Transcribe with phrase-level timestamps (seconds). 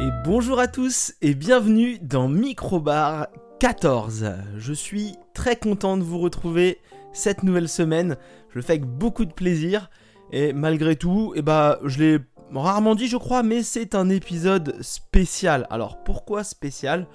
[0.00, 3.26] Et bonjour à tous et bienvenue dans Microbar
[3.58, 4.32] 14.
[4.56, 6.78] Je suis très content de vous retrouver
[7.12, 8.16] cette nouvelle semaine.
[8.48, 9.90] Je le fais avec beaucoup de plaisir
[10.32, 12.18] et malgré tout, eh ben, je l'ai
[12.54, 15.66] rarement dit je crois, mais c'est un épisode spécial.
[15.68, 17.06] Alors pourquoi spécial?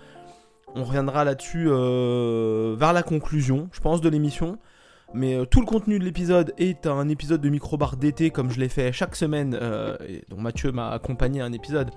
[0.75, 4.60] On reviendra là-dessus euh, vers la conclusion, je pense, de l'émission.
[5.15, 8.60] Mais euh, tout le contenu de l'épisode est un épisode de microbar d'été comme je
[8.60, 11.89] l'ai fait chaque semaine, euh, et dont Mathieu m'a accompagné un épisode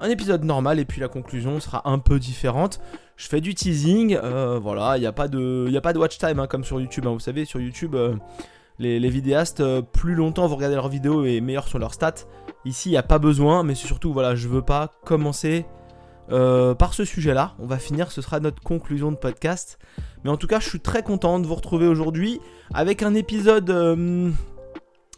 [0.00, 2.80] un épisode normal et puis la conclusion sera un peu différente.
[3.16, 5.98] Je fais du teasing, euh, voilà, il n'y a, pas de, y a pas de
[5.98, 7.06] watch time hein, comme sur YouTube.
[7.06, 7.12] Hein.
[7.12, 8.14] Vous savez, sur YouTube, euh,
[8.78, 12.26] les, vidéastes, euh, plus longtemps vous regardez leurs vidéos et meilleurs sont leurs stats.
[12.66, 15.66] Ici, il n'y a pas besoin, mais surtout, voilà, je veux pas commencer
[16.28, 17.54] par ce sujet-là.
[17.60, 19.78] On va finir, ce sera notre conclusion de podcast.
[20.24, 22.40] Mais en tout cas, je suis très content de vous retrouver aujourd'hui
[22.74, 23.70] avec un épisode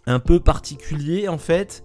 [0.06, 1.82] un peu particulier en fait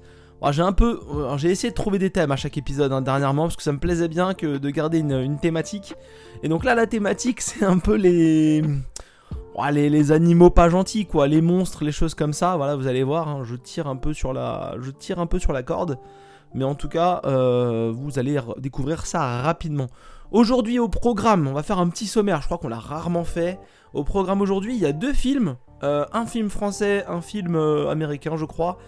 [0.52, 1.00] j'ai un peu,
[1.38, 3.80] j'ai essayé de trouver des thèmes à chaque épisode hein, dernièrement parce que ça me
[3.80, 5.96] plaisait bien que de garder une, thématique.
[6.44, 8.62] Et donc là, la thématique, c'est un peu les,
[9.72, 12.58] les, animaux pas gentils, quoi, les monstres, les choses comme ça.
[12.58, 15.40] Voilà, vous allez voir, hein, je tire un peu sur la, je tire un peu
[15.40, 15.98] sur la corde,
[16.54, 19.88] mais en tout cas, euh, vous allez découvrir ça rapidement.
[20.32, 22.42] Aujourd'hui au programme, on va faire un petit sommaire.
[22.42, 23.60] Je crois qu'on l'a rarement fait.
[23.94, 27.90] Au programme aujourd'hui, il y a deux films, euh, un film français, un film euh,
[27.90, 28.80] américain, je crois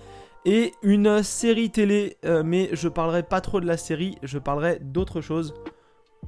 [0.45, 4.79] et une série télé, euh, mais je parlerai pas trop de la série, je parlerai
[4.79, 5.55] d'autre chose.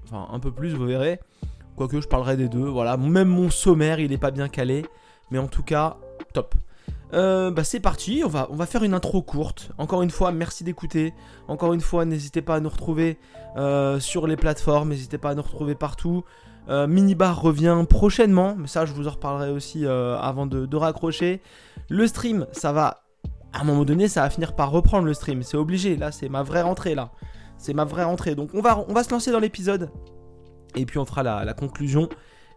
[0.04, 1.20] Enfin, un peu plus, vous verrez.
[1.76, 2.98] Quoique je parlerai des deux, voilà.
[2.98, 4.86] Même mon sommaire, il est pas bien calé.
[5.30, 5.98] Mais en tout cas,
[6.34, 6.56] top.
[7.14, 9.72] Euh, bah c'est parti, on va, faire une intro courte.
[9.78, 11.14] Encore une fois, merci d'écouter.
[11.48, 13.18] Encore une fois, n'hésitez pas à nous retrouver
[13.56, 16.24] euh, sur les plateformes, n'hésitez pas à nous retrouver partout.
[16.70, 21.42] Minibar revient prochainement, mais ça je vous en reparlerai aussi avant de raccrocher.
[21.88, 23.07] Le stream, ça va
[23.54, 25.44] à un moment donné, ça va finir par reprendre le stream.
[25.44, 25.96] C'est obligé.
[25.96, 26.96] Là, c'est ma vraie rentrée.
[26.96, 27.12] Là,
[27.58, 28.36] c'est ma vraie rentrée.
[28.36, 29.90] Donc, on va, on va se lancer dans l'épisode.
[30.76, 32.10] Et puis, on fera la, conclusion.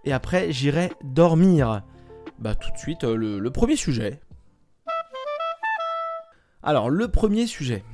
[0.04, 1.82] Et après, j'irai dormir.
[2.38, 4.20] Bah, tout de suite, euh, le, premier sujet.
[6.62, 7.84] Alors, le premier sujet.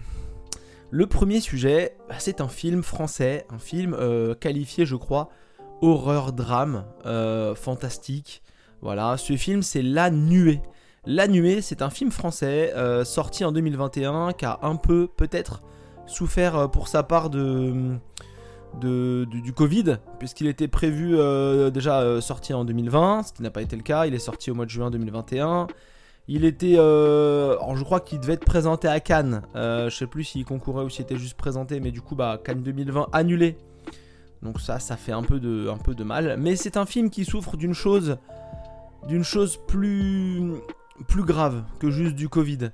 [0.90, 3.46] Le premier sujet, bah, c'est un film français.
[3.50, 5.28] Un film euh, qualifié, je crois,
[5.82, 6.84] horreur-drame.
[7.04, 8.42] Euh, fantastique.
[8.82, 10.60] Voilà, ce film, c'est La Nuée.
[11.08, 15.62] La Nuée, c'est un film français euh, sorti en 2021 qui a un peu peut-être
[16.06, 17.94] souffert euh, pour sa part de,
[18.80, 23.76] du Covid, puisqu'il était prévu euh, déjà sorti en 2020, ce qui n'a pas été
[23.76, 25.68] le cas, il est sorti au mois de juin 2021.
[26.26, 29.42] Il était, je crois qu'il devait être présenté à Cannes.
[29.54, 32.64] je sais plus s'il concourait ou s'il était juste présenté, mais du coup, bah, Cannes
[32.64, 33.56] 2020 annulé.
[34.42, 36.36] Donc ça, ça fait de, un peu de mal.
[36.36, 38.16] Mais c'est un film qui souffre d'une chose,
[39.06, 40.52] d'une chose plus,
[41.08, 42.70] plus grave que juste du Covid.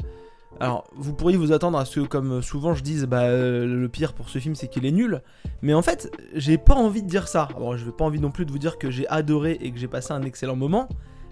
[0.60, 3.88] Alors, vous pourriez vous attendre à ce que, comme souvent je dise, bah, euh, le
[3.88, 5.22] pire pour ce film c'est qu'il est nul.
[5.60, 7.48] Mais en fait, j'ai pas envie de dire ça.
[7.58, 9.78] Bon, je vais pas envie non plus de vous dire que j'ai adoré et que
[9.78, 10.88] j'ai passé un excellent moment.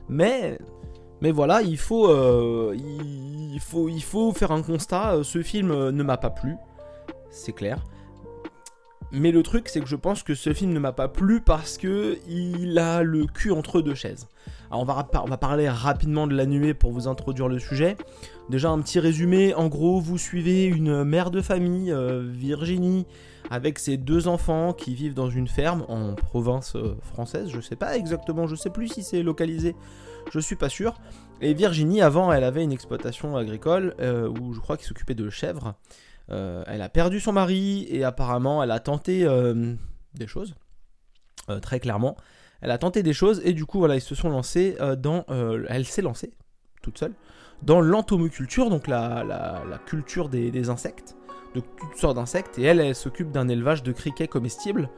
[0.09, 0.59] Mais,
[1.21, 5.17] mais voilà, il faut, euh, il, faut, il faut faire un constat.
[5.17, 6.57] Euh, ce film ne m'a pas plu,
[7.31, 7.85] c'est clair.
[9.13, 11.79] Mais le truc, c'est que je pense que ce film ne m'a pas plu parce
[11.79, 14.29] que il a le cul entre deux chaises.
[14.71, 17.97] Alors on va, parler rapidement de la nuée pour vous introduire le sujet.
[18.51, 23.05] Déjà un petit résumé, en gros vous suivez une mère de famille, euh, Virginie,
[23.51, 27.75] avec ses deux enfants qui vivent dans une ferme en province euh, française, je sais
[27.75, 29.75] pas exactement, je sais plus si c'est localisé,
[30.31, 31.01] je suis pas sûr.
[31.41, 35.31] Et Virginie avant elle avait une exploitation agricole euh, où je crois qu'il s'occupait de
[35.31, 35.75] chèvres.
[36.29, 39.27] elle a perdu son mari et apparemment elle a tenté
[40.15, 40.55] des choses,
[41.61, 42.17] très clairement.
[42.63, 45.25] Elle a tenté des choses et du coup, voilà, ils se sont lancés euh, dans.
[45.31, 46.33] Euh, elle s'est lancée,
[46.83, 47.13] toute seule,
[47.63, 51.17] dans l'entomoculture, donc la, culture des, insectes,
[51.55, 52.59] de toutes sortes d'insectes.
[52.59, 54.91] Et elle, elle s'occupe d'un élevage de criquets comestibles.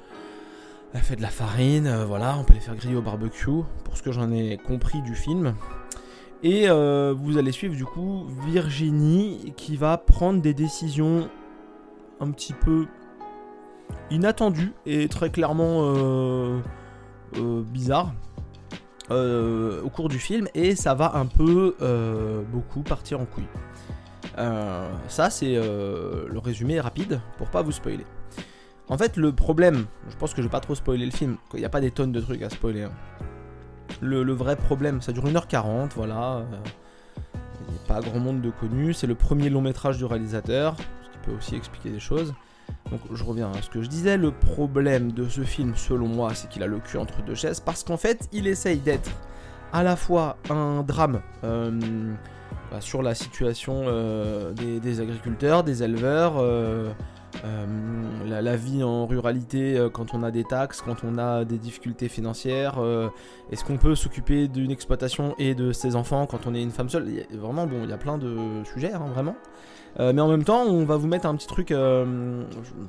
[0.95, 3.97] Elle fait de la farine, euh, voilà, on peut les faire griller au barbecue, pour
[3.97, 5.55] ce que j'en ai compris du film.
[6.45, 11.31] Et vous allez suivre du coup Virginie qui va prendre des décisions
[12.19, 12.87] un petit peu
[14.11, 16.61] inattendues et très clairement
[17.41, 18.13] bizarre
[19.11, 23.49] euh, au cours du film et ça va un peu euh, beaucoup partir en couille.
[25.09, 28.07] ça c'est le résumé rapide pour pas vous spoiler.
[28.89, 31.61] En fait le problème, je pense que je vais pas trop spoiler le film, il
[31.61, 32.85] n'y a pas des tonnes de trucs à spoiler.
[32.85, 32.93] Hein.
[34.01, 36.43] Le, vrai problème, ça dure 1h40, voilà.
[37.69, 38.93] Il n'y a pas grand monde de connu.
[38.93, 42.35] C'est le premier long métrage du réalisateur, ce qui peut aussi expliquer des choses.
[42.91, 46.35] Donc je reviens à ce que je disais, le problème de ce film selon moi
[46.35, 49.11] c'est qu'il a le cul entre deux chaises parce qu'en fait il essaye d'être
[49.73, 51.71] à la fois un drame euh,
[52.71, 56.93] bah, sur la situation euh, des, agriculteurs, des éleveurs, euh,
[58.27, 62.79] la, vie en ruralité quand on a des taxes, quand on a des difficultés financières.
[63.51, 66.91] Est-ce qu'on peut s'occuper d'une exploitation et de ses enfants quand on est une femme
[66.91, 67.09] seule?
[67.33, 69.35] Vraiment, bon, il y a plein de sujets, hein, vraiment.
[69.99, 71.69] Mais en même temps, on va vous mettre un petit truc.
[71.71, 72.05] je,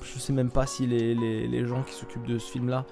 [0.02, 2.86] je, sais même pas si les, les gens qui s'occupent de ce film-là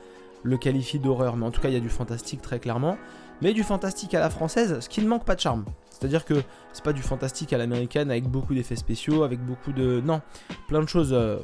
[0.43, 2.97] le qualifient d'horreur, mais en tout cas, il y a du fantastique très clairement
[3.41, 5.65] mais du fantastique à la française, ce qui ne manque pas de charme.
[5.89, 6.35] C'est-à-dire que
[6.73, 10.01] c'est pas du fantastique à l'américaine avec beaucoup d'effets spéciaux, avec beaucoup de.
[10.03, 10.21] Non,
[10.67, 11.13] plein de choses.
[11.13, 11.37] Euh,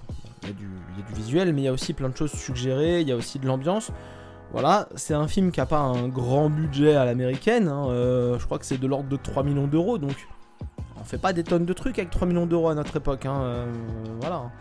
[0.44, 3.08] il y, a du visuel, mais il y a aussi plein de choses suggérées, il
[3.08, 3.92] y a aussi de l'ambiance.
[4.52, 7.68] Voilà, c'est un film qui n'a pas un grand budget à l'américaine.
[7.68, 10.37] Hein, euh, je crois que c'est de l'ordre de 3 millions d'euros, donc on
[11.07, 13.25] fait pas des tonnes de trucs avec 3 millions d'euros à notre époque.
[13.25, 13.65] Hein, euh,
[14.19, 14.51] voilà.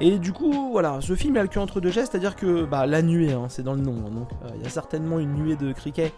[0.00, 2.86] Et du coup, voilà, ce film a le cul entre deux gestes, c'est-à-dire que bah,
[2.86, 3.92] la nuée, hein, c'est dans le nom.
[4.10, 6.12] donc il y a certainement une nuée de criquets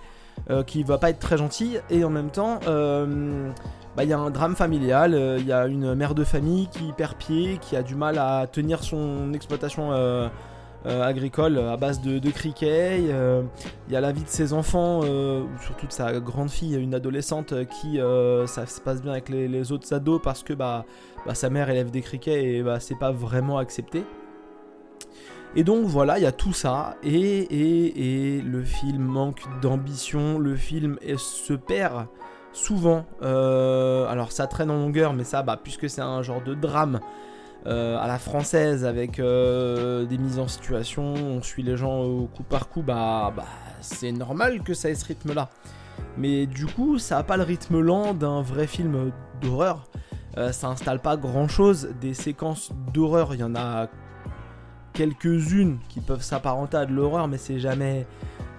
[0.48, 3.50] euh, qui va pas être très gentil et en même temps euh,
[3.94, 6.66] bah, il y a un drame familial, euh, il y a une mère de famille
[6.68, 9.90] qui perd pied, qui a du mal à tenir son exploitation
[10.84, 15.02] agricole à base de, criquets, il y a la vie de ses enfants,
[15.62, 17.98] surtout de sa grande fille, une adolescente qui
[18.46, 20.84] ça se passe bien avec les, autres ados parce que bah,
[21.26, 24.04] bah, sa mère élève des criquets et bah, c'est pas vraiment accepté.
[25.56, 30.38] Et donc voilà, il y a tout ça, et, et, et le film manque d'ambition,
[30.38, 32.06] le film se perd
[32.52, 33.04] souvent.
[33.22, 37.00] Euh, alors ça traîne en longueur, mais ça, bah, puisque c'est un genre de drame
[37.66, 42.26] euh, à la française avec euh, des mises en situation, on suit les gens au
[42.26, 43.44] coup par coup, bah, bah
[43.80, 45.48] c'est normal que ça ait ce rythme-là.
[46.16, 49.88] Mais du coup, ça n'a pas le rythme lent d'un vrai film d'horreur.
[50.52, 51.90] ça installe pas grand chose.
[52.00, 53.88] Des séquences d'horreur, il y en a
[54.92, 58.06] quelques-unes qui peuvent s'apparenter à de l'horreur, mais c'est jamais,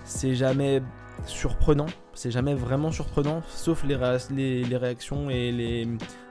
[0.03, 0.81] c'est jamais
[1.25, 1.87] surprenant.
[2.13, 5.87] C'est jamais vraiment surprenant, sauf les, réactions et les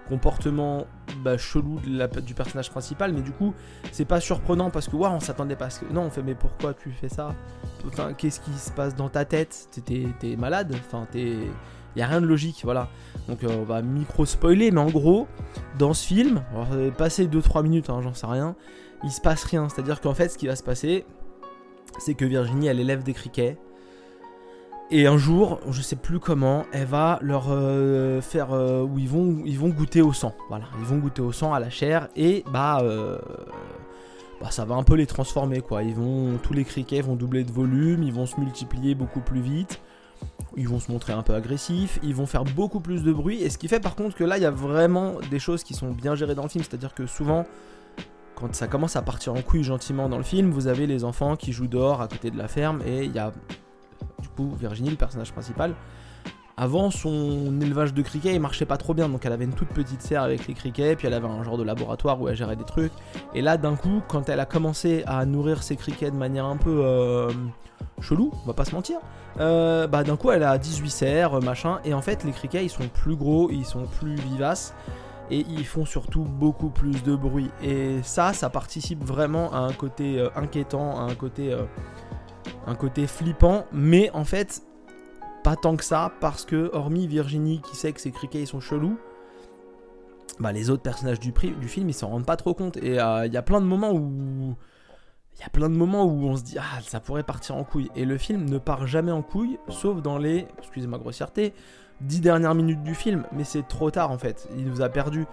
[0.09, 0.87] comportements
[1.23, 3.13] bah, chelous du personnage principal.
[3.13, 3.55] Mais du coup,
[3.93, 5.93] c'est pas surprenant parce que ouais, on s'attendait pas à ce que.
[5.93, 7.35] Non, on fait, mais pourquoi tu fais ça?
[7.87, 9.69] Enfin, qu'est-ce qui se passe dans ta tête?
[9.85, 10.75] T'es malade?
[10.87, 11.37] Enfin, t'es.
[11.97, 12.89] Y a rien de logique, voilà.
[13.27, 15.27] Donc euh, on va micro spoiler, mais en gros,
[15.77, 18.55] dans ce film, va passer 2-3 minutes, hein, j'en sais rien
[19.05, 19.69] il se passe rien.
[19.69, 21.05] C'est-à-dire qu'en fait, ce qui va se passer,
[21.99, 23.59] c'est que Virginie, elle élève des criquets.
[24.93, 29.09] Et un jour, je sais plus comment, elle va leur euh, faire euh, où ils
[29.09, 30.35] vont, ils vont goûter au sang.
[30.49, 33.17] Voilà, ils vont goûter au sang, à la chair, et bah, euh,
[34.41, 35.85] bah, ça va un peu les transformer quoi.
[35.85, 39.41] Ils vont, tous les criquets vont doubler de volume, ils vont se multiplier beaucoup plus
[39.41, 39.81] vite,
[40.57, 43.45] ils vont se montrer un peu agressifs, ils vont faire beaucoup plus de bruit.
[43.45, 45.75] Et ce qui fait par contre que là, il y a vraiment des choses qui
[45.75, 47.47] sont bien gérées dans le film, c'est-à-dire que souvent
[48.35, 51.37] quand ça commence à partir en couille gentiment dans le film, vous avez les enfants
[51.37, 53.33] qui jouent dehors à côté de la ferme et il y a
[54.21, 55.75] du coup Virginie, le personnage principal.
[56.57, 59.69] Avant, son élevage de criquets, il marchait pas trop bien, donc elle avait une toute
[59.69, 62.57] petite serre avec les criquets, puis elle avait un genre de laboratoire où elle gérait
[62.57, 62.93] des trucs.
[63.35, 66.59] Et là, d'un coup, quand elle a commencé à nourrir ses criquets de manière un
[66.59, 67.31] peu euh,
[68.03, 68.99] chelou, on va pas se mentir,
[69.39, 72.71] euh, bah d'un coup, elle a 18 serres, machin, et en fait, les criquets, ils
[72.71, 74.75] sont plus gros, ils sont plus vivaces
[75.31, 77.51] et ils font surtout beaucoup plus de bruit.
[77.63, 81.63] Et ça, ça participe vraiment à un côté euh, inquiétant, à un côté, euh,
[82.67, 84.63] un côté flippant, mais en fait,
[85.43, 88.61] pas tant que ça, parce que hormis Virginie qui sait que ses criquets ils sont
[88.61, 88.99] chelous,
[90.39, 92.77] bah, les autres personnages du, film ils s'en rendent pas trop compte.
[92.79, 94.57] Et euh, il y a plein de moments où.
[95.37, 97.65] Il y a plein de moments où on se dit ah ça pourrait partir en
[97.65, 101.55] couille et le film ne part jamais en couille sauf dans les excusez ma grossièreté
[102.03, 104.49] 10 dernières minutes du film, mais c'est trop tard en fait.
[104.57, 105.27] Il nous a perdu.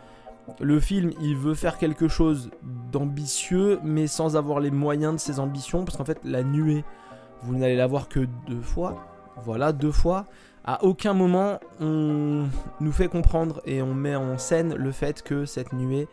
[0.59, 2.49] Le film, il veut faire quelque chose
[2.91, 6.83] d'ambitieux, mais sans avoir les moyens de ses ambitions, parce qu'en fait, la nuée,
[7.43, 9.05] vous n'allez la voir que deux fois.
[9.43, 10.25] Voilà, deux fois.
[10.63, 12.47] À aucun moment, on
[12.81, 16.07] nous fait comprendre et on met en scène le fait que cette nuée,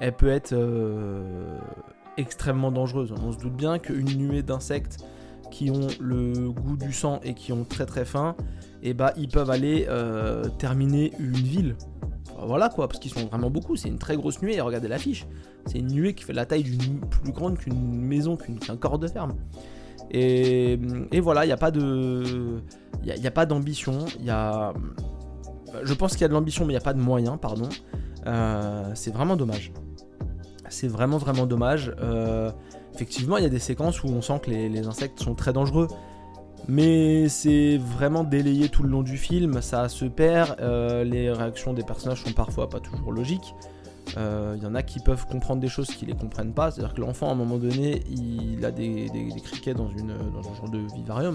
[0.00, 1.58] elle peut être euh,
[2.16, 3.12] extrêmement dangereuse.
[3.12, 4.98] On se doute bien qu'une nuée d'insectes
[5.50, 8.34] qui ont le goût du sang et qui ont très très faim,
[8.82, 11.76] et bah ils peuvent aller euh, terminer une ville.
[12.46, 15.26] Voilà quoi, parce qu'ils sont vraiment beaucoup, c'est une très grosse nuée, regardez l'affiche.
[15.66, 19.08] C'est une nuée qui fait la taille d'une plus grande qu'une maison, qu'un corps de
[19.08, 19.34] ferme.
[20.10, 20.78] Et,
[21.20, 22.60] voilà, il n'y a pas de.
[23.04, 24.72] Il a, pas d'ambition, il y a.
[25.82, 27.68] Je pense qu'il y a de l'ambition, mais il n'y a pas de moyens, pardon.
[28.26, 29.72] Euh, c'est vraiment dommage.
[30.68, 31.94] C'est vraiment vraiment dommage.
[32.00, 32.50] Euh,
[32.94, 35.88] effectivement, il y a des séquences où on sent que les, insectes sont très dangereux.
[36.68, 41.74] Mais c'est vraiment délayé tout le long du film, ça se perd, euh, les réactions
[41.74, 43.54] des personnages sont parfois pas toujours logiques.
[44.08, 46.94] Il euh, y en a qui peuvent comprendre des choses qui les comprennent pas, c'est-à-dire
[46.94, 49.10] que l'enfant à un moment donné il a des,
[49.42, 51.34] criquets dans, une, un genre de vivarium.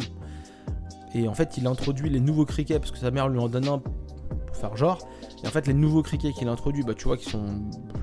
[1.14, 3.68] Et en fait il introduit les nouveaux criquets parce que sa mère lui en donne
[3.68, 4.98] un pour faire genre.
[5.44, 7.46] Et en fait les nouveaux criquets qu'il introduit, bah, tu vois qu'ils sont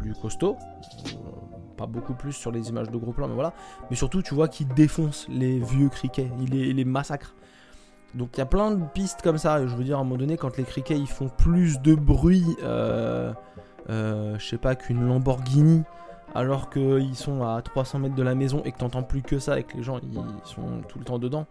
[0.01, 0.57] plus costauds,
[1.77, 3.53] pas beaucoup plus sur les images de gros plans, mais voilà.
[3.91, 7.35] Mais surtout, tu vois qu'il défonce les vieux criquets, il les, massacre.
[8.15, 9.67] Donc il y a plein de pistes comme ça.
[9.67, 12.45] Je veux dire, à un moment donné, quand les criquets ils font plus de bruit,
[12.63, 13.33] euh,
[13.91, 15.85] euh, je sais pas, qu'une Lamborghini,
[16.35, 19.59] alors qu'ils sont à 300 mètres de la maison et que t'entends plus que ça
[19.59, 21.47] et que les gens ils sont tout le temps dedans,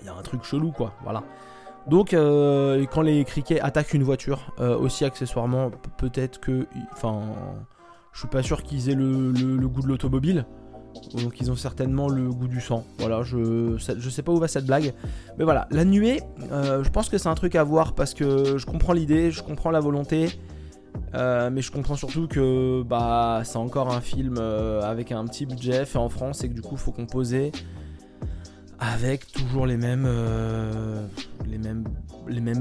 [0.00, 0.94] il y a un truc chelou quoi.
[1.02, 1.22] Voilà.
[1.86, 7.22] Donc euh, quand les criquets attaquent une voiture, aussi accessoirement, peut-être que, enfin,
[8.12, 10.44] je suis pas sûr qu'ils aient le goût de l'automobile.
[11.14, 12.84] Donc ils ont certainement le goût du sang.
[12.98, 14.94] Voilà, je, sais pas où va cette blague.
[15.38, 18.56] Mais voilà, la nuée, euh, je pense que c'est un truc à voir parce que
[18.58, 20.28] je comprends l'idée, je comprends la volonté.
[21.14, 25.46] Euh, mais je comprends surtout que bah, c'est encore un film euh, avec un petit
[25.46, 27.50] budget fait en France et que du coup faut composer
[28.78, 30.06] avec toujours les mêmes,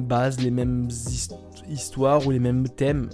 [0.01, 0.87] bases, les mêmes
[1.69, 3.09] histoires ou les mêmes thèmes.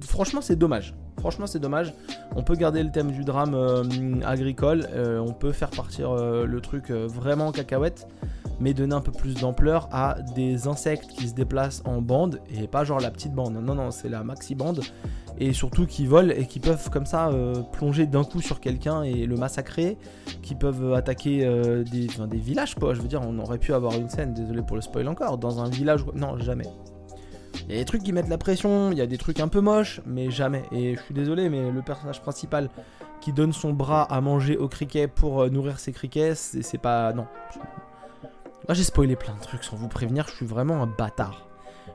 [0.00, 0.94] Franchement c'est dommage.
[1.18, 1.94] Franchement, c'est dommage.
[2.36, 3.82] On peut garder le thème du drame euh,
[4.24, 8.06] agricole, euh, on peut faire partir euh, le truc vraiment cacahuète,
[8.60, 12.66] mais donner un peu plus d'ampleur à des insectes qui se déplacent en bande, et
[12.68, 13.54] pas genre la petite bande.
[13.54, 14.82] Non, non, c'est la maxi bande,
[15.38, 17.30] et surtout qui volent et qui peuvent comme ça
[17.72, 19.98] plonger d'un coup sur quelqu'un et le massacrer,
[20.42, 21.40] qui peuvent attaquer
[21.90, 22.94] des, des villages, quoi.
[22.94, 25.60] Je veux dire, on aurait pu avoir une scène, désolé pour le spoil encore, dans
[25.60, 26.04] un village.
[26.14, 26.66] Non, jamais.
[27.68, 29.48] Il y a des trucs qui mettent la pression, il y a des trucs un
[29.48, 30.62] peu moches, mais jamais.
[30.70, 32.70] Et je suis désolé, mais le personnage principal
[33.20, 37.12] qui donne son bras à manger au criquet pour euh, nourrir ses criquets, c'est pas.
[37.12, 37.26] Non.
[38.68, 41.48] Moi j'ai spoilé plein de trucs sans vous prévenir, je suis vraiment un bâtard.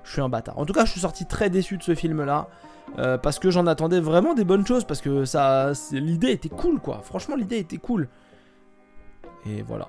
[0.03, 0.57] Je suis un bâtard.
[0.57, 2.47] En tout cas, je suis sorti très déçu de ce film là.
[2.97, 4.83] Euh, parce que j'en attendais vraiment des bonnes choses.
[4.83, 5.71] Parce que ça.
[5.91, 7.01] L'idée était cool quoi.
[7.03, 8.09] Franchement, l'idée était cool.
[9.45, 9.87] Et voilà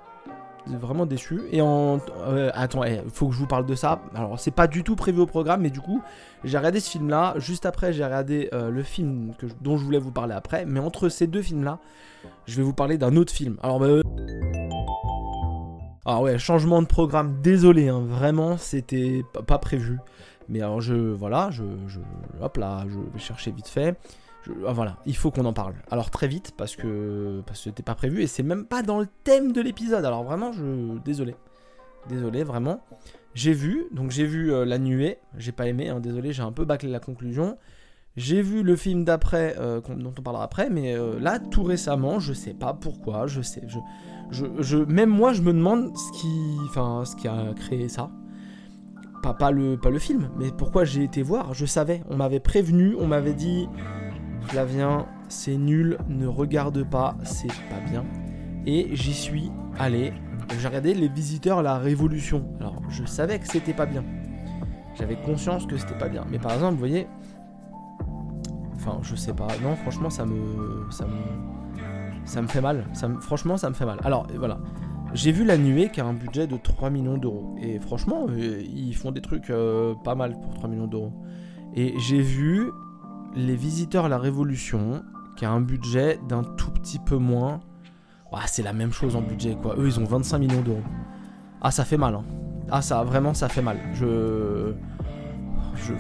[0.66, 1.42] vraiment déçu.
[1.50, 1.99] Et en.
[2.26, 4.00] Euh, attends, il eh, faut que je vous parle de ça.
[4.14, 6.02] Alors, c'est pas du tout prévu au programme, mais du coup,
[6.45, 7.35] j'ai regardé ce film-là.
[7.38, 10.64] Juste après, j'ai regardé euh, le film dont je voulais vous parler après.
[10.64, 11.78] Mais entre ces deux films-là,
[12.47, 13.57] je vais vous parler d'un autre film.
[13.62, 14.00] Alors, bah,
[16.04, 19.99] ah ouais, changement de programme, désolé, hein, vraiment, c'était pas prévu.
[20.49, 20.95] Mais alors, je.
[20.95, 22.00] Voilà, je, je.
[22.40, 23.97] Hop là, je vais chercher vite fait.
[24.66, 25.75] Ah, voilà, il faut qu'on en parle.
[25.90, 28.99] Alors très vite parce que parce que c'était pas prévu et c'est même pas dans
[28.99, 30.04] le thème de l'épisode.
[30.04, 31.37] Alors vraiment, je désolé,
[32.08, 32.80] désolé vraiment.
[33.34, 35.18] J'ai vu, donc j'ai vu euh, la nuée.
[35.38, 37.56] J'ai pas aimé, hein, désolé, j'ai un peu bâclé la conclusion.
[38.16, 42.20] J'ai vu le film d'après, euh, dont on parlera après, mais euh, là tout récemment,
[42.20, 43.62] je sais pas pourquoi, je sais,
[44.30, 48.11] je, même moi je me demande ce qui, enfin, ce qui a créé ça.
[49.22, 53.06] Pas, pas le film, mais pourquoi j'ai été voir, je savais, on m'avait prévenu, on
[53.06, 53.68] m'avait dit,
[54.49, 58.04] Flavien, c'est nul, ne regarde pas, c'est pas bien.
[58.66, 60.12] Et j'y suis allé.
[60.61, 62.44] J'ai regardé Les Visiteurs la Révolution.
[62.61, 64.04] Alors, je savais que c'était pas bien.
[64.94, 66.25] J'avais conscience que c'était pas bien.
[66.30, 67.06] Mais par exemple, vous voyez.
[68.75, 69.49] Enfin, je sais pas.
[69.62, 70.87] Non, franchement, ça me.
[70.90, 71.06] Ça
[72.42, 72.46] me.
[72.46, 72.84] Fait mal.
[73.20, 73.99] Franchement, ça me fait mal.
[74.04, 74.58] Alors, voilà.
[75.14, 77.54] J'ai vu La Nuée qui a un budget de 3 millions d'euros.
[77.61, 81.12] Et franchement, euh, ils font des trucs euh, pas mal pour 3 millions d'euros.
[81.75, 82.70] Et j'ai vu
[83.35, 85.03] les Visiteurs la Révolution,
[85.37, 87.61] qui a un budget d'un tout petit peu moins.
[88.47, 89.75] c'est la même chose en budget, quoi.
[89.79, 90.83] Eux, ils ont 25 millions d'euros.
[91.61, 92.25] Ah, ça fait mal, hein.
[92.71, 93.79] Ah, ça, vraiment, ça fait mal.
[93.95, 94.73] Je.
[95.75, 95.95] Je,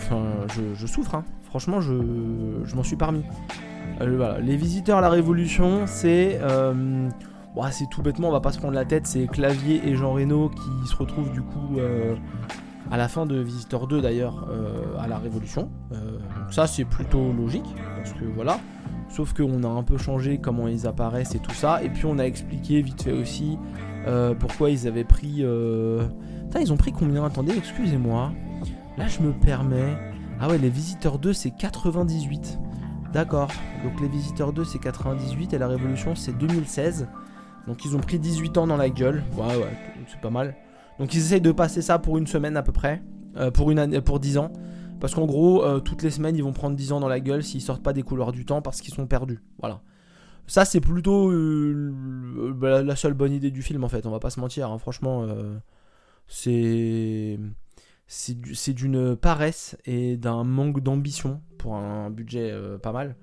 [0.74, 1.24] je, souffre, hein.
[1.44, 1.92] Franchement, je,
[2.64, 3.22] je m'en suis parmi.
[4.00, 6.38] Euh, les Visiteurs à la Révolution, c'est.
[6.40, 7.08] Euh,
[7.70, 9.06] c'est tout bêtement, on va pas se prendre la tête.
[9.06, 12.14] C'est Clavier et Jean Reno qui se retrouvent du coup euh,
[12.92, 15.70] à la fin de Visiteur 2 d'ailleurs euh, à la Révolution.
[15.92, 18.60] Euh, donc ça c'est plutôt logique parce que voilà.
[19.08, 21.82] Sauf qu'on a un peu changé comment ils apparaissent et tout ça.
[21.82, 23.58] Et puis on a expliqué vite fait aussi
[24.06, 25.38] euh, pourquoi ils avaient pris.
[25.38, 27.24] Ils ont pris combien?
[27.24, 28.32] Attendez, excusez-moi.
[28.98, 29.96] Là je me permets.
[30.38, 32.58] Ah ouais, les Visiteurs 2 c'est 98.
[33.14, 33.48] D'accord.
[33.84, 37.08] Donc les Visiteurs 2 c'est 98 et la Révolution c'est 2016.
[37.66, 39.24] Donc ils ont pris 18 ans dans la gueule.
[39.34, 40.54] Ouais ouais, c'est pas mal.
[41.02, 43.02] Donc ils essayent de passer ça pour une semaine à peu près,
[43.36, 44.52] euh, pour, une pour 10 ans.
[45.00, 47.42] Parce qu'en gros, euh, toutes les semaines, ils vont prendre 10 ans dans la gueule
[47.42, 49.42] s'ils sortent pas des couleurs du temps parce qu'ils sont perdus.
[49.58, 49.82] Voilà.
[50.46, 54.20] Ça, c'est plutôt euh, bah, la seule bonne idée du film en fait, on va
[54.20, 54.70] pas se mentir.
[54.70, 54.78] Hein.
[54.78, 55.26] Franchement,
[56.28, 57.36] c'est.
[58.06, 63.16] C'est d'une paresse et d'un manque d'ambition pour un budget pas mal.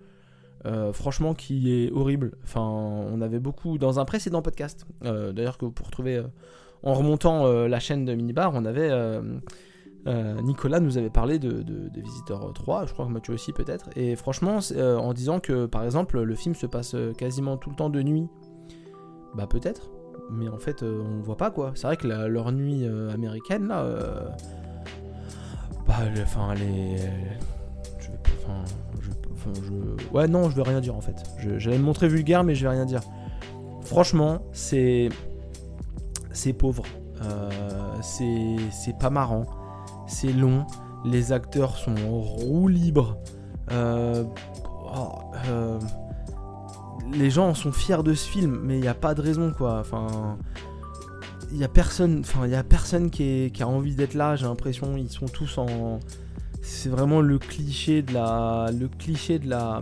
[0.91, 2.33] franchement, qui est horrible.
[2.43, 6.23] Enfin, on avait beaucoup dans un précédent podcast, d'ailleurs que vous pouvez retrouver
[6.83, 8.89] en remontant euh, la chaîne de Minibar, on avait.
[8.89, 9.21] Euh,
[10.07, 13.89] euh, Nicolas nous avait parlé de, de, Visiteurs 3, je crois que Mathieu aussi peut-être,
[13.97, 17.89] et franchement, en disant que par exemple le film se passe quasiment tout le temps
[17.89, 18.27] de nuit,
[19.35, 19.91] bah peut-être,
[20.31, 21.73] mais en fait on voit pas quoi.
[21.75, 23.85] C'est vrai que leur nuit américaine là,
[25.85, 26.95] bah enfin les,
[29.33, 30.15] Enfin, je...
[30.15, 31.15] Ouais, non, je vais rien dire en fait.
[31.57, 33.01] J'allais me montrer vulgaire, mais je vais rien dire.
[33.81, 35.09] Franchement, c'est.
[36.31, 36.83] C'est pauvre.
[37.23, 37.49] Euh,
[38.71, 39.45] c'est pas marrant.
[40.07, 40.65] C'est long.
[41.05, 42.69] Les acteurs sont en roue.
[43.71, 44.23] Euh,
[44.95, 45.09] oh,
[45.47, 45.79] euh,
[47.13, 49.83] les gens sont fiers de ce film, mais il n'y a pas de raison quoi.
[51.51, 52.23] Il y a personne,
[53.09, 54.35] qui, a envie d'être là.
[54.35, 55.99] J'ai l'impression ils sont tous en,
[56.61, 59.81] c'est vraiment le cliché de la, le cliché de la,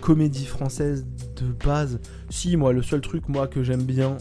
[0.00, 2.00] comédie française de base.
[2.30, 4.16] Si moi le seul truc moi que j'aime bien,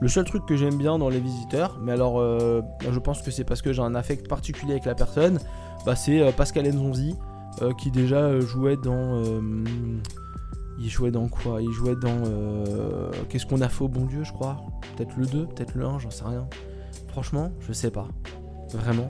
[0.00, 3.30] le seul truc que j'aime bien dans les visiteurs, mais alors euh, je pense que
[3.30, 5.38] c'est parce que j'ai un affect particulier avec la personne,
[5.84, 7.16] bah, c'est euh, Pascal Nzonzi
[7.76, 9.22] qui déjà jouait dans
[10.78, 11.60] il jouait dans quoi?
[11.60, 12.22] Il jouait dans.
[13.28, 14.62] Qu'est-ce qu'on a fait au bon Dieu, je crois?
[14.96, 16.48] Peut-être le 2, peut-être le 1, j'en sais rien.
[17.08, 18.08] Franchement, je sais pas.
[18.72, 19.08] Vraiment.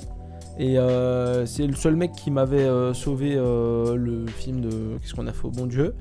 [0.59, 5.15] Et euh, c'est le seul mec qui m'avait euh, sauvé euh, le film de Qu'est-ce
[5.15, 5.95] qu'on a fait au bon Dieu.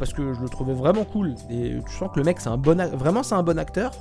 [0.00, 1.36] Parce que je le trouvais vraiment cool.
[1.48, 3.92] Et tu sens que le mec, c'est un bon vraiment c'est un bon acteur.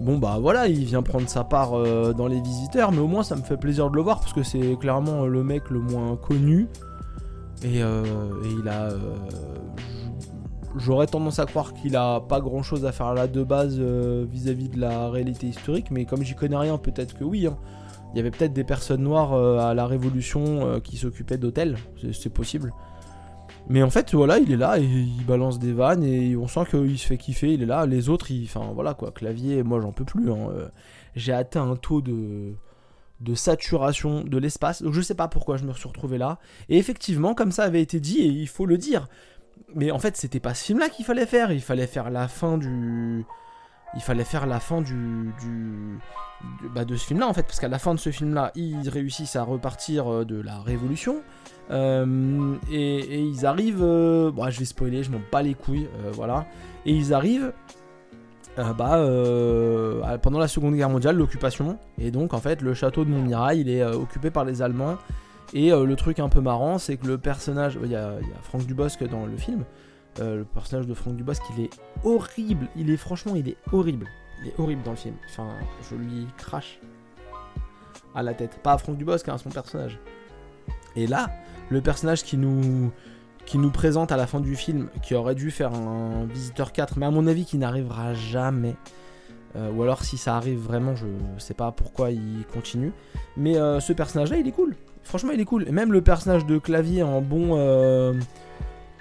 [0.00, 1.72] Bon bah voilà, il vient prendre sa part
[2.14, 4.42] dans les visiteurs, mais au moins ça me fait plaisir de le voir parce que
[4.42, 6.68] c'est clairement le mec le moins connu.
[7.62, 8.88] Et, il a.
[10.78, 14.70] J'aurais tendance à croire qu'il a pas grand chose à faire là de base vis-à-vis
[14.70, 17.46] de la réalité historique, mais comme j'y connais rien, peut-être que oui.
[17.46, 17.58] Hein
[18.12, 21.76] il y avait peut-être des personnes noires euh, à la Révolution euh, qui s'occupaient d'hôtels,
[22.12, 22.72] c'est possible.
[23.68, 26.64] Mais en fait, voilà, il est là et il balance des vannes et on sent
[26.70, 27.86] qu'il se fait kiffer, il est là.
[27.86, 30.30] Les autres, il, enfin voilà quoi, clavier, moi j'en peux plus.
[30.30, 30.68] Hein, euh.
[31.14, 32.54] J'ai atteint un taux de,
[33.20, 36.38] de saturation de l'espace, donc je sais pas pourquoi je me suis retrouvé là.
[36.68, 39.08] Et effectivement, comme ça avait été dit, et il faut le dire,
[39.74, 42.28] mais en fait, c'était pas ce film là qu'il fallait faire, il fallait faire la
[42.28, 43.24] fin du
[43.94, 45.32] il fallait faire la fin du,
[46.74, 49.36] bah, de ce film-là en fait, parce qu'à la fin de ce film-là, ils réussissent
[49.36, 51.22] à repartir euh, de la Révolution.
[51.70, 56.46] Euh, et, ils arrivent, euh, bon, je vais spoiler, je m'en bats les couilles, voilà.
[56.86, 57.52] Et ils arrivent
[58.56, 58.98] bah,
[60.22, 61.78] pendant la Seconde Guerre mondiale, l'occupation.
[61.98, 64.96] Et donc en fait, le château de Montmirail, il est occupé par les Allemands.
[65.54, 69.04] Et le truc un peu marrant, c'est que le personnage, il y, a Franck Dubosc
[69.04, 69.64] dans le film,
[70.20, 71.70] euh, le personnage de Franck Dubosc, il est
[72.04, 72.68] horrible.
[72.76, 74.06] Il est franchement, il est horrible.
[74.42, 75.14] Il est horrible dans le film.
[75.30, 75.48] Enfin,
[75.90, 76.80] je lui crache
[78.14, 78.58] à la tête.
[78.62, 79.98] Pas à Franck Dubosc, hein, à son personnage.
[80.96, 81.30] Et là,
[81.70, 82.90] le personnage qui nous
[83.44, 86.96] qui nous présente à la fin du film, qui aurait dû faire un Visiteur 4,
[86.96, 88.76] mais à mon avis qui n'arrivera jamais.
[89.56, 91.06] Euh, ou alors si ça arrive vraiment, je
[91.38, 92.92] sais pas pourquoi il continue.
[93.36, 94.76] Mais euh, ce personnage-là, il est cool.
[95.02, 95.66] Franchement, il est cool.
[95.66, 97.56] Et même le personnage de clavier en bon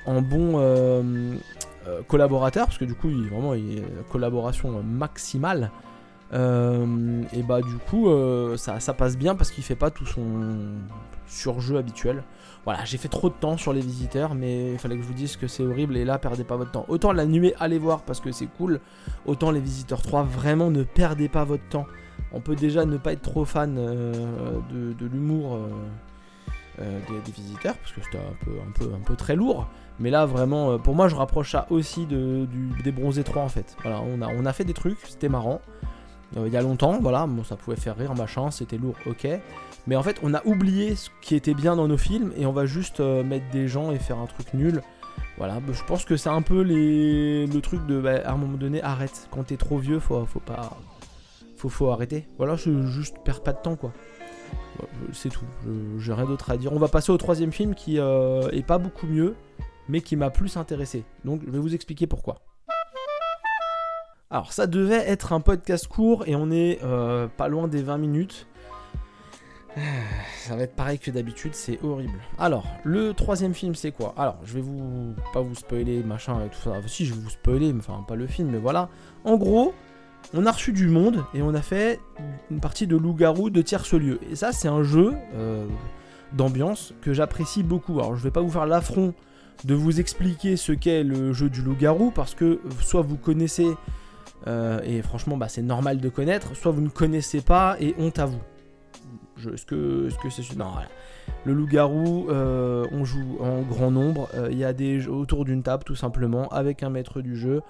[0.06, 1.36] en bon euh,
[1.88, 3.54] euh, collaborateur, parce que du coup, il, vraiment,
[4.10, 5.72] collaboration maximale.
[6.34, 8.08] Euh, et bah du coup
[8.56, 10.78] ça, passe bien parce qu'il fait pas tout son
[11.28, 12.24] surjeu habituel.
[12.64, 15.14] Voilà, j'ai fait trop de temps sur les visiteurs, mais il fallait que je vous
[15.14, 16.86] dise que c'est horrible et là perdez pas votre temps.
[16.88, 18.80] Autant la nuée allez voir parce que c'est cool,
[19.26, 21.86] autant les visiteurs 3 vraiment ne perdez pas votre temps.
[22.32, 25.60] On peut déjà ne pas être trop fan de l'humour
[26.78, 29.68] des, visiteurs parce que c'était un peu, un, peu, un peu très lourd.
[30.02, 33.44] Mais là, vraiment, euh, pour moi, je rapproche ça aussi de, du, des bronzés 3
[33.44, 33.78] en fait.
[33.84, 35.62] Voilà, on a, on a fait des trucs, c'était marrant.
[36.38, 39.28] Euh, il y a longtemps, voilà, bon, ça pouvait faire rire, machin, c'était lourd, ok.
[39.86, 42.52] Mais en fait, on a oublié ce qui était bien dans nos films et on
[42.52, 44.82] va juste euh, mettre des gens et faire un truc nul.
[45.38, 48.58] Voilà, bah, je pense que c'est un peu le truc de, bah, à un moment
[48.58, 49.28] donné, arrête.
[49.30, 50.78] Quand t'es trop vieux, faut, faut pas.
[51.58, 52.28] Faut, faut arrêter.
[52.38, 53.94] Voilà, je juste perds pas de temps, quoi.
[55.14, 55.46] C'est tout,
[56.00, 56.74] j'ai rien d'autre à dire.
[56.74, 59.36] On va passer au troisième film qui est pas beaucoup mieux,
[59.90, 61.04] mais qui m'a plus intéressé.
[61.26, 62.40] Donc je vais vous expliquer pourquoi.
[64.32, 67.98] Alors ça devait être un podcast court et on est euh, pas loin des 20
[67.98, 68.48] minutes.
[70.38, 72.20] Ça va être pareil que d'habitude, c'est horrible.
[72.38, 74.14] Alors, le troisième film, c'est quoi?
[74.18, 76.74] Alors, je vais vous pas vous spoiler machin et tout ça.
[76.88, 78.90] si, je vais vous spoiler, enfin pas le film, mais voilà.
[79.24, 79.74] En gros,
[80.34, 82.00] on a reçu du monde et on a fait
[82.50, 84.20] une partie de loup-garou de tierce lieu.
[84.30, 85.65] Et ça, c'est un jeu euh,
[86.34, 88.00] d'ambiance que j'apprécie beaucoup.
[88.00, 89.13] Alors, je vais pas vous faire l'affront
[89.65, 93.67] de vous expliquer ce qu'est le jeu du loup-garou, parce que soit vous connaissez,
[94.48, 98.17] euh, et franchement bah, c'est normal de connaître, soit vous ne connaissez pas et honte
[98.17, 98.41] à vous.
[99.38, 100.72] Est-ce que -ce Non,
[101.46, 105.84] Le loup-garou, euh, on joue en grand nombre, il y a des autour d'une table
[105.84, 107.62] tout simplement, avec un maître du jeu.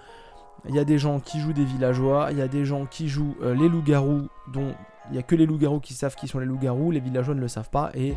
[0.69, 3.07] Il y a des gens qui jouent des villageois, il y a des gens qui
[3.07, 4.75] jouent les loups-garous, dont
[5.09, 7.41] il n'y a que les loups-garous qui savent qui sont les loups-garous, les villageois ne
[7.41, 8.15] le savent pas, et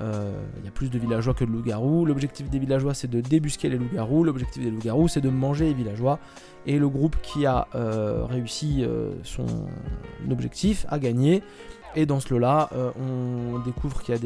[0.00, 2.04] Il y a plus de villageois que de loups-garous.
[2.04, 4.24] L'objectif des villageois, c'est de débusquer les loups-garous.
[4.24, 6.18] L'objectif des loups-garous, c'est de manger les villageois.
[6.66, 7.68] Et le groupe qui a
[8.28, 8.84] réussi
[9.22, 9.46] son
[10.30, 11.42] objectif a gagné.
[11.94, 12.68] Et dans ce lot-là,
[13.00, 14.20] on découvre qu'il y a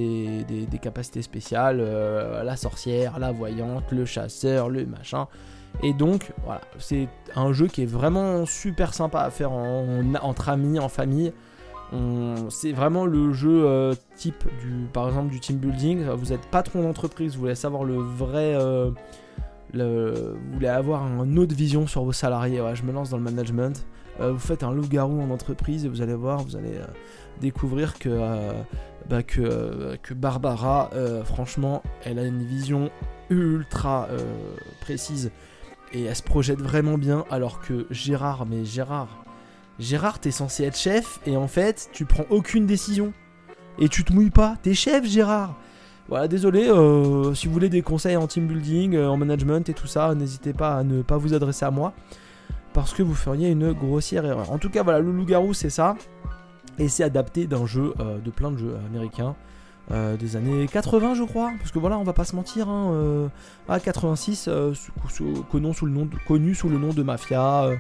[0.66, 5.29] des, capacités spéciales, la sorcière, la voyante, le chasseur, le machin.
[5.83, 10.79] Et donc, voilà, c'est un jeu qui est vraiment super sympa à faire entre amis,
[10.79, 11.33] en famille.
[12.51, 16.05] C'est vraiment le jeu euh, type du, par exemple, du team building.
[16.11, 18.91] Vous êtes patron d'entreprise, vous voulez savoir le vrai, euh,
[19.75, 22.63] vous voulez avoir une autre vision sur vos salariés.
[22.75, 23.85] je me lance dans le management.
[24.21, 26.79] Euh, vous faites un loup-garou en entreprise et vous allez voir, vous allez
[27.41, 28.21] découvrir que,
[29.09, 30.91] bah, que, que Barbara,
[31.25, 32.91] franchement, elle a une vision
[33.31, 34.09] ultra
[34.81, 35.33] précise
[35.92, 39.24] et elle se projette vraiment bien alors que Gérard, mais Gérard,
[39.79, 43.12] Gérard t'es censé être chef et en fait tu prends aucune décision
[43.79, 45.57] et tu te mouilles pas, t'es chef Gérard.
[46.09, 49.74] Voilà, désolé, euh, si vous voulez des conseils en team building, euh, en management et
[49.74, 51.94] tout ça, n'hésitez pas à ne pas vous adresser à moi
[52.72, 54.50] parce que vous feriez une grossière erreur.
[54.50, 55.96] En tout cas, voilà, le loup-garou c'est ça
[56.79, 59.37] et c'est adapté d'un jeu, euh, de plein de jeux américains.
[59.92, 62.92] Euh, des années 80 je crois, parce que voilà on va pas se mentir, hein,
[62.92, 63.29] euh,
[63.68, 64.72] à 86 euh,
[65.50, 67.70] connu, sous le nom de, connu sous le nom de Mafia,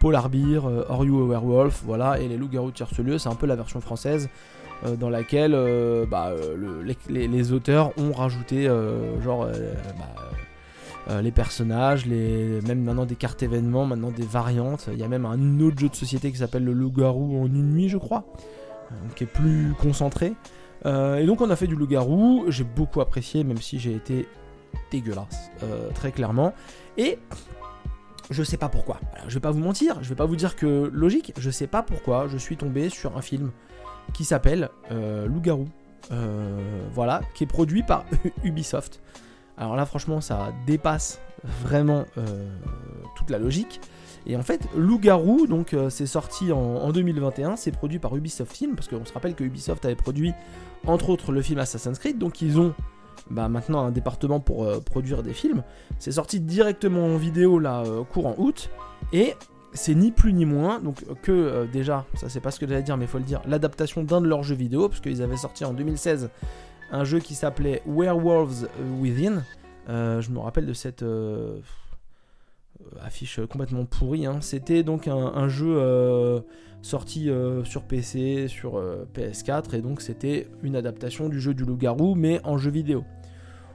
[0.00, 3.54] Polar Beer, Are You a Werewolf, voilà, et les loups-garous de c'est un peu la
[3.54, 4.28] version française
[4.98, 5.52] dans laquelle
[6.10, 6.32] bah,
[7.08, 8.68] les, auteurs ont rajouté
[9.22, 9.46] genre
[11.06, 14.88] bah, les personnages, les, même maintenant des cartes événements, maintenant des variantes.
[14.92, 17.72] Il y a même un autre jeu de société qui s'appelle le loup-garou en une
[17.72, 18.24] nuit, je crois,
[19.14, 20.34] qui est plus concentré.
[20.86, 24.28] Euh, et donc on a fait du loup-garou, j'ai beaucoup apprécié, même si j'ai été
[24.90, 26.52] dégueulasse, euh, très clairement.
[26.96, 27.18] Et
[28.30, 29.00] je sais pas pourquoi.
[29.28, 31.82] je vais pas vous mentir, je vais pas vous dire que logique, je sais pas
[31.82, 33.50] pourquoi je suis tombé sur un film
[34.12, 35.68] qui s'appelle euh, Loup-garou.
[36.92, 38.04] voilà, qui est produit par
[38.44, 39.00] Ubisoft.
[39.58, 42.06] Alors là, franchement, ça dépasse vraiment
[43.16, 43.80] toute la logique.
[44.24, 48.74] Et en fait, Loup-garou, donc c'est sorti en, en 2021, c'est produit par Ubisoft Film,
[48.74, 50.32] parce qu'on se rappelle que Ubisoft avait produit
[50.86, 52.74] entre autres le film Assassin's Creed, donc ils ont
[53.30, 55.62] bah, maintenant un département pour euh, produire des films.
[55.98, 58.70] C'est sorti directement en vidéo là euh, courant août
[59.12, 59.34] et
[59.72, 60.82] c'est ni plus ni moins
[61.22, 64.02] que euh, déjà, ça c'est pas ce que j'allais dire mais faut le dire, l'adaptation
[64.02, 66.30] d'un de leurs jeux vidéo parce qu'ils avaient sorti en 2016
[66.90, 68.68] un jeu qui s'appelait Werewolves
[69.00, 69.42] Within.
[69.88, 71.02] je me rappelle de cette
[73.00, 74.26] affiche complètement pourrie.
[74.26, 74.38] Hein.
[74.40, 75.76] C'était donc un jeu
[76.82, 81.64] sorti euh, sur PC, sur euh, PS4, et donc c'était une adaptation du jeu du
[81.64, 83.04] loup-garou, mais en jeu vidéo.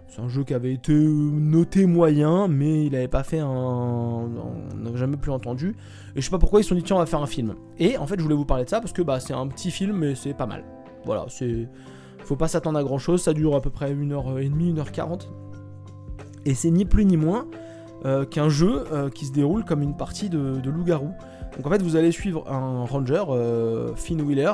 [0.09, 3.47] C'est un jeu qui avait été noté moyen, mais il n'avait pas fait un.
[3.47, 4.29] On
[4.77, 5.75] n'avait jamais plus entendu.
[6.15, 7.55] Et je sais pas pourquoi ils se sont dit, tiens, on va faire un film.
[7.77, 9.69] Et en fait, je voulais vous parler de ça parce que bah, c'est un petit
[9.69, 10.63] film, mais c'est pas mal.
[11.05, 11.67] Voilà, c'est.
[12.23, 15.27] Faut pas s'attendre à grand chose, ça dure à peu près 1h30, 1h40.
[16.45, 17.47] Et c'est ni plus ni moins
[18.05, 18.83] euh, qu'un jeu
[19.13, 21.13] qui se déroule comme une partie de, loup-garou.
[21.57, 24.53] Donc en fait, vous allez suivre un ranger, euh, Finn Wheeler,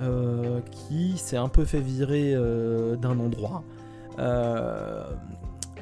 [0.00, 3.62] euh, qui s'est un peu fait virer euh, d'un endroit.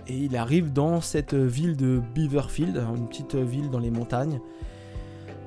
[0.09, 4.41] et il arrive dans cette ville de Beaverfield, une petite ville dans les montagnes.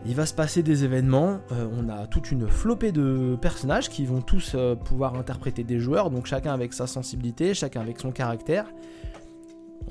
[0.06, 4.22] Il va se passer des événements, on a toute une flopée de personnages qui vont
[4.22, 8.65] tous pouvoir interpréter des joueurs, donc chacun avec sa sensibilité, chacun avec son caractère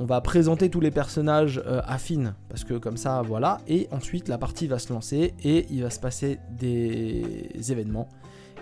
[0.01, 4.29] on va présenter tous les personnages euh, affines, parce que comme ça, voilà, et ensuite
[4.29, 8.09] la partie va se lancer et il va se passer des événements.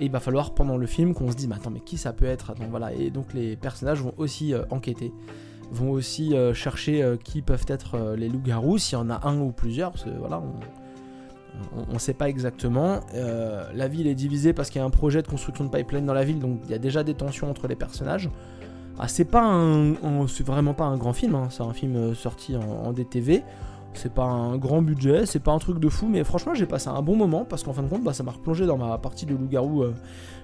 [0.00, 2.12] Et il va falloir pendant le film qu'on se dise, mais attends, mais qui ça
[2.12, 2.52] peut être?
[2.70, 2.92] Voilà.
[2.92, 5.12] Et donc les personnages vont aussi euh, enquêter,
[5.70, 9.52] vont aussi euh, chercher qui peuvent être les loups-garous, s'il y en a un ou
[9.52, 10.42] plusieurs, parce que voilà,
[11.88, 13.00] on ne sait pas exactement.
[13.14, 16.14] la ville est divisée parce qu'il y a un projet de construction de pipeline dans
[16.14, 18.30] la ville, donc il y a déjà des tensions entre les personnages.
[18.98, 19.92] Ah, c'est pas un,
[20.44, 21.48] vraiment pas un grand film, hein.
[21.50, 23.42] c'est un film euh, sorti en, DTV.
[23.92, 26.88] C'est pas un grand budget, c'est pas un truc de fou, mais franchement j'ai passé
[26.88, 29.24] un bon moment parce qu'en fin de compte bah, ça m'a replongé dans ma partie
[29.24, 29.94] de loup-garou euh,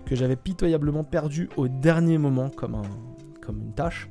[0.06, 2.82] que j'avais pitoyablement perdu au dernier moment comme, un,
[3.44, 4.08] comme une tâche.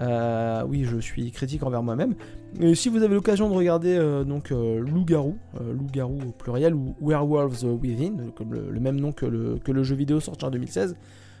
[0.00, 2.14] Euh, oui, je suis critique envers moi-même.
[2.60, 8.30] Et si vous avez l'occasion de regarder donc Loup-garou, Loup-garou au pluriel ou Werewolves Within,
[8.36, 10.96] comme le, même nom que le jeu vidéo sorti en 2016,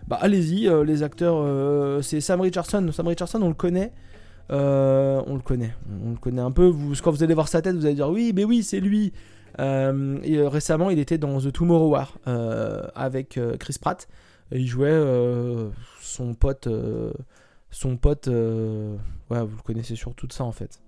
[0.08, 2.88] bah allez-y, euh, les acteurs, euh, c'est Sam Richardson.
[2.92, 3.92] Sam Richardson, on le connaît.
[4.50, 6.64] Euh, on le connaît, on le connaît un peu.
[6.64, 9.12] Vous, quand vous allez voir sa tête, vous allez dire oui, mais oui, c'est lui.
[9.58, 12.16] et récemment, il était dans The Tomorrow War
[12.94, 14.08] avec Chris Pratt.
[14.50, 14.98] Il jouait
[16.00, 16.68] son pote,
[17.70, 18.28] son pote.
[18.28, 20.80] ouais, vous le connaissez sur tout ça en fait.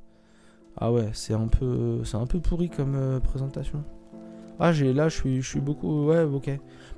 [0.78, 3.84] Ah ouais, c'est un peu, c'est un peu pourri comme présentation.
[4.58, 6.06] Ah, j'ai là, je suis, je suis beaucoup.
[6.06, 6.50] Ouais, ok.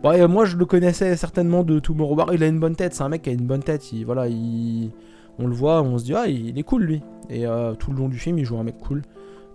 [0.03, 2.35] Bon, moi, je le connaissais certainement de Tomorrow War.
[2.35, 2.95] Il a une bonne tête.
[2.95, 3.93] C'est un mec qui a une bonne tête.
[3.93, 4.91] Il, voilà, il,
[5.38, 7.03] on le voit, on se dit, ah, il est cool lui.
[7.31, 9.03] Et euh, tout le long du film, il joue un mec cool.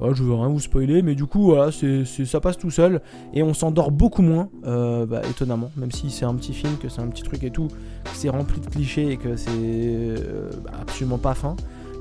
[0.01, 3.01] je veux rien vous spoiler, mais du coup, voilà, ça passe tout seul.
[3.33, 5.71] Et on s'endort beaucoup moins, euh, bah, étonnamment.
[5.75, 8.29] Même si c'est un petit film, que c'est un petit truc et tout, que c'est
[8.29, 11.55] rempli de clichés et que c'est euh, bah, absolument pas fin.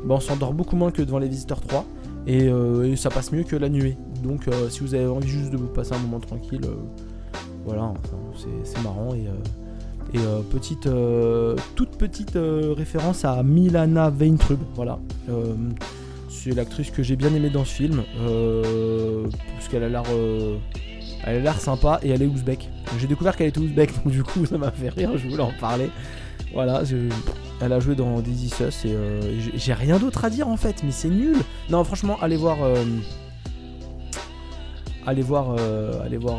[0.05, 1.85] Bah, on s'endort beaucoup moins que devant les Visiteurs 3.
[2.29, 2.51] Et,
[2.97, 3.97] ça passe mieux que la nuée.
[4.23, 6.63] Donc, si vous avez envie juste de vous passer un moment tranquille,
[7.67, 7.93] voilà,
[8.65, 9.15] c'est, marrant.
[9.15, 9.27] Et.
[10.15, 14.99] Et euh, petite, euh, toute petite euh, référence à Milana Weintrub, voilà.
[16.29, 18.03] c'est l'actrice que j'ai bien aimée dans ce film,
[19.55, 20.05] parce qu'elle a l'air,
[21.25, 22.71] elle a l'air sympa et elle est ouzbek.
[22.99, 25.53] J'ai découvert qu'elle était ouzbek, donc du coup ça m'a fait rire, je voulais en
[25.61, 25.91] parler.
[26.55, 26.83] Voilà,
[27.61, 28.95] elle a joué dans This Is et
[29.57, 31.37] j'ai rien d'autre à dire en fait, mais c'est nul.
[31.69, 32.59] Non, franchement, allez voir,
[35.05, 35.57] allez voir,
[36.05, 36.39] allez voir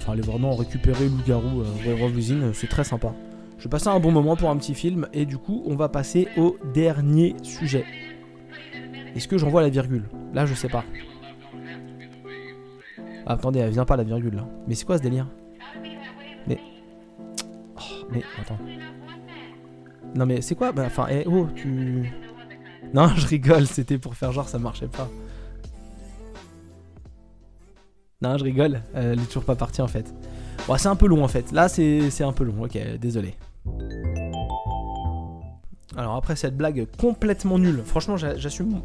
[0.00, 3.14] enfin aller voir non récupérer Loup-Garou euh, c'est très sympa.
[3.58, 6.28] Je passer un bon moment pour un petit film et du coup on va passer
[6.36, 7.84] au dernier sujet.
[9.14, 10.08] Est-ce que j'envoie la virgule?
[10.32, 10.84] Là je sais pas.
[13.26, 14.48] Ah, attendez, elle vient pas la virgule là.
[14.66, 15.26] Mais c'est quoi ce délire?
[16.46, 16.58] Mais...
[17.76, 18.58] Oh, mais attends.
[20.14, 20.72] Non mais c'est quoi?
[20.72, 22.10] Bah, Enfin, eh, oh, tu...
[22.94, 25.08] Non, je rigole, c'était pour faire genre ça marchait pas.
[28.22, 30.14] Non, je rigole, elle est toujours pas partie en fait.
[30.68, 31.52] Bon, c'est un peu long en fait.
[31.52, 32.64] Là, c'est un peu long.
[32.64, 33.34] Ok, désolé.
[35.96, 38.80] Alors après cette blague complètement nulle, franchement j'assume...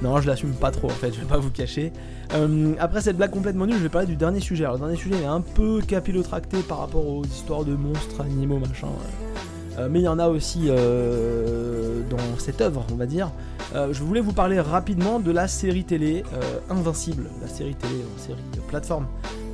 [0.00, 1.92] Non, je l'assume pas trop en fait, je vais pas vous cacher.
[2.34, 4.64] Euh, après cette blague complètement nulle, je vais parler du dernier sujet.
[4.64, 8.58] Alors le dernier sujet est un peu capillotracté par rapport aux histoires de monstres, animaux,
[8.58, 8.88] machin.
[8.88, 9.51] Euh,
[9.90, 13.30] mais il y en a aussi euh, dans cette œuvre, on va dire.
[13.74, 16.24] Euh, je voulais vous parler rapidement de la série télé
[16.68, 19.06] Invincible, la série télé, série plateforme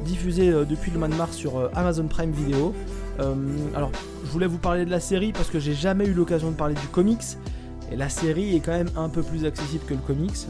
[0.05, 2.73] diffusée depuis le mois de mars sur Amazon Prime Video.
[3.75, 3.91] alors,
[4.25, 6.75] je voulais vous parler de la série parce que j'ai jamais eu l'occasion de parler
[6.75, 7.37] du comics.
[7.91, 10.47] Et la série est quand même un peu plus accessible que le comics.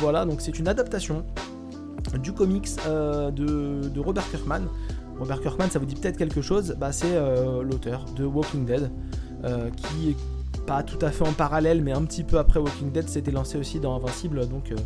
[0.00, 1.24] voilà, donc c'est une adaptation
[2.22, 4.62] du comics de, Robert Kirkman.
[5.18, 8.90] Robert Kirkman, ça vous dit peut-être quelque chose, bah, c'est euh, l'auteur de Walking Dead,
[9.44, 10.16] euh, qui est
[10.66, 13.58] pas tout à fait en parallèle, mais un petit peu après Walking Dead, s'était lancé
[13.58, 14.76] aussi dans Invincible, donc euh,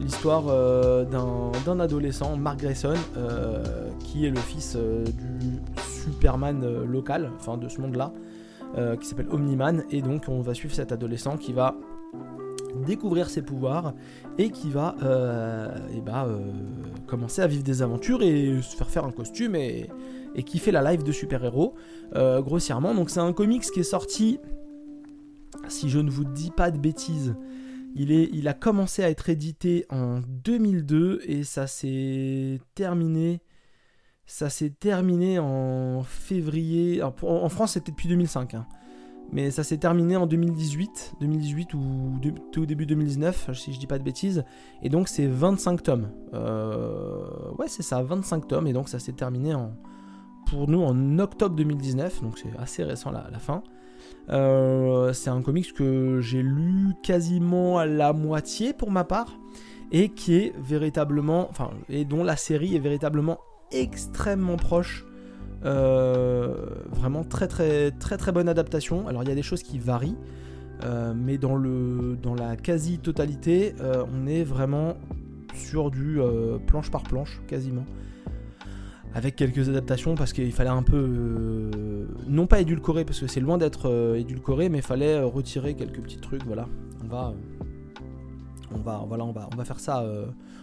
[0.00, 0.44] l'histoire
[1.06, 2.94] d'un adolescent, Mark Grayson,
[3.98, 5.58] qui est le fils du
[6.04, 8.12] Superman local, enfin de ce monde-là,
[9.00, 11.74] qui s'appelle Omniman, et donc on va suivre cet adolescent qui va
[12.86, 13.94] découvrir ses pouvoirs
[14.38, 16.52] et qui va euh, et bah, euh,
[17.06, 19.88] commencer à vivre des aventures et se faire faire un costume et,
[20.34, 21.74] et qui fait la live de super-héros
[22.14, 22.94] euh, grossièrement.
[22.94, 24.38] Donc c'est un comics qui est sorti,
[25.68, 27.34] si je ne vous dis pas de bêtises,
[27.94, 33.40] il a commencé à être édité en 2002 et ça s'est terminé.
[34.24, 37.02] Ça s'est terminé en février.
[37.02, 38.56] en France, c'était depuis 2005.
[39.32, 42.18] Mais ça s'est terminé en 2018, 2018 ou
[42.50, 44.44] tout au début 2019, si je dis pas de bêtises.
[44.82, 46.08] Et donc c'est 25 tomes.
[46.32, 47.26] Euh,
[47.58, 48.66] ouais, c'est ça, 25 tomes.
[48.66, 49.72] Et donc ça s'est terminé en,
[50.46, 52.22] pour nous en octobre 2019.
[52.22, 53.62] Donc c'est assez récent la, la fin.
[54.30, 59.38] Euh, c'est un comics que j'ai lu quasiment à la moitié pour ma part.
[59.92, 61.48] Et qui est véritablement.
[61.50, 63.38] Enfin, et dont la série est véritablement
[63.72, 65.04] extrêmement proche
[65.64, 66.67] euh,
[66.98, 69.06] vraiment très très très très bonne adaptation.
[69.08, 70.16] Alors il y a des choses qui varient,
[70.84, 74.96] euh, mais dans, le, dans la quasi-totalité, euh, on est vraiment
[75.54, 76.20] sur du
[76.66, 77.84] planche par planche, quasiment.
[79.14, 81.70] Avec quelques adaptations parce qu'il fallait un peu.
[82.28, 86.18] non pas édulcorer, parce que c'est loin d'être édulcoré, mais il fallait retirer quelques petits
[86.18, 86.44] trucs.
[86.44, 86.68] Voilà,
[87.02, 87.34] on va.
[88.74, 89.24] On va, voilà,
[89.64, 90.04] faire ça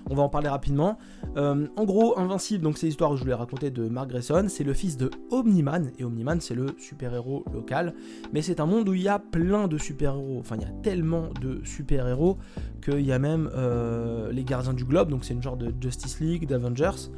[0.10, 0.98] on va en parler rapidement.
[1.38, 4.64] Euh, en gros, Invincible, donc c'est l'histoire que je voulais raconter de Mark Grayson, c'est
[4.64, 7.94] le fils de Omniman, et Omniman c'est le super-héros local,
[8.34, 10.74] mais c'est un monde où il y a plein de super-héros, enfin il y a
[10.84, 12.38] tellement de super-héros
[12.84, 16.20] qu'il y a même euh, les Gardiens du Globe, donc c'est une genre de Justice
[16.20, 17.10] League, d'Avengers,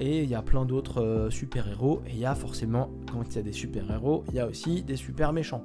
[0.00, 3.36] et il y a plein d'autres euh, super-héros, et il y a forcément, quand il
[3.36, 5.62] y a des super-héros, il y a aussi des super méchants.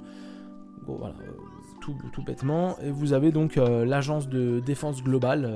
[0.86, 1.16] Bon voilà,
[2.12, 5.50] tout, bêtement, et vous avez donc l'agence de défense globale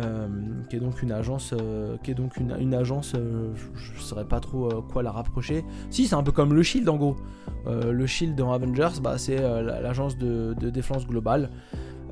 [0.00, 0.26] euh,
[0.70, 4.24] qui est donc une agence, euh, qui est donc une, agence, euh, je, ne saurais
[4.24, 5.64] pas trop quoi la rapprocher.
[5.90, 7.16] Si, c'est un peu comme le Shield en gros.
[7.66, 11.50] le Shield dans Avengers, bah, c'est l'agence de, défense globale.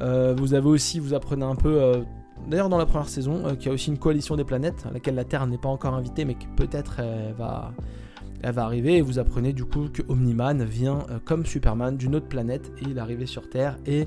[0.00, 2.04] vous avez aussi, vous apprenez un peu
[2.48, 5.14] d'ailleurs dans la première saison, qu'il y a aussi une coalition des planètes, à laquelle
[5.14, 7.00] la Terre n'est pas encore invitée, mais qui peut-être
[7.38, 7.72] va,
[8.42, 12.28] elle va arriver, et vous apprenez du coup que Omniman vient comme Superman d'une autre
[12.28, 14.06] planète, et il est arrivé sur Terre, et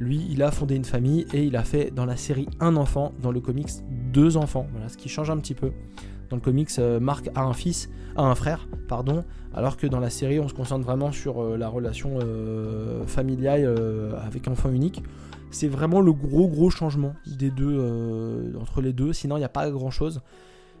[0.00, 3.12] lui, il a fondé une famille et il a fait dans la série un enfant,
[3.22, 3.70] dans le comics
[4.12, 4.66] deux enfants.
[4.72, 5.70] Voilà, ce qui change un petit peu.
[6.30, 10.00] Dans le comics, euh, Mark a un fils, a un frère, pardon, alors que dans
[10.00, 13.72] la série, on se concentre vraiment sur euh, la relation euh, familiale
[14.20, 15.02] avec enfant unique.
[15.50, 19.12] C'est vraiment le gros gros changement des deux entre les deux.
[19.12, 20.20] Sinon, il n'y a pas grand chose.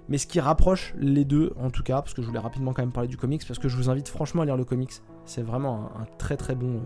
[0.08, 2.82] Mais ce qui rapproche les deux, en tout cas, parce que je voulais rapidement quand
[2.82, 4.92] même parler du comics, parce que je vous invite franchement à lire le comics.
[5.24, 6.82] C'est vraiment un, très très bon.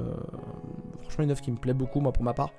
[1.01, 2.51] franchement, une œuvre qui me plaît beaucoup, moi, pour ma part.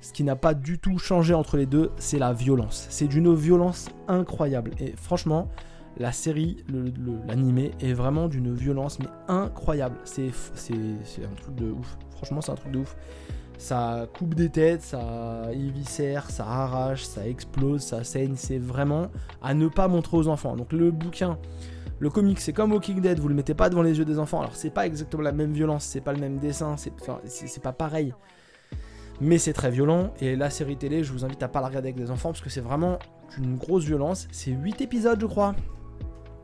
[0.00, 2.86] Ce qui n'a pas du tout changé entre les deux, c'est la violence.
[2.90, 4.72] C'est d'une violence incroyable.
[4.78, 5.48] Et franchement,
[5.96, 6.64] la série,
[7.26, 9.96] l'animé, est vraiment d'une violence mais incroyable.
[10.04, 11.96] C'est un truc de ouf.
[12.10, 12.96] Franchement, c'est un truc de ouf.
[13.58, 18.34] Ça coupe des têtes, ça éviscère, ça arrache, ça explose, ça saigne.
[18.36, 19.08] C'est vraiment
[19.42, 20.56] à ne pas montrer aux enfants.
[20.56, 21.38] Donc le bouquin,
[21.98, 23.18] le comic, c'est comme Walking Dead.
[23.18, 24.40] Vous le mettez pas devant les yeux des enfants.
[24.40, 28.12] Alors c'est pas exactement la même violence, c'est pas le même dessin, c'est pas pareil
[29.20, 30.12] mais c'est très violent.
[30.20, 32.40] Et la série télé, je vous invite à pas la regarder avec des enfants parce
[32.40, 32.98] que c'est vraiment
[33.38, 34.28] une grosse violence.
[34.32, 35.54] C'est 8 épisodes, je crois.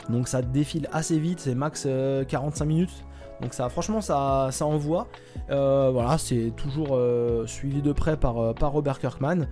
[0.09, 1.87] Donc ça défile assez vite, c'est max
[2.29, 3.05] 45 euh, minutes.
[3.41, 5.09] Donc ça, franchement, ça, ça envoie.
[5.51, 9.47] Euh, voilà, c'est toujours euh, suivi de près par, par Robert Kirkman.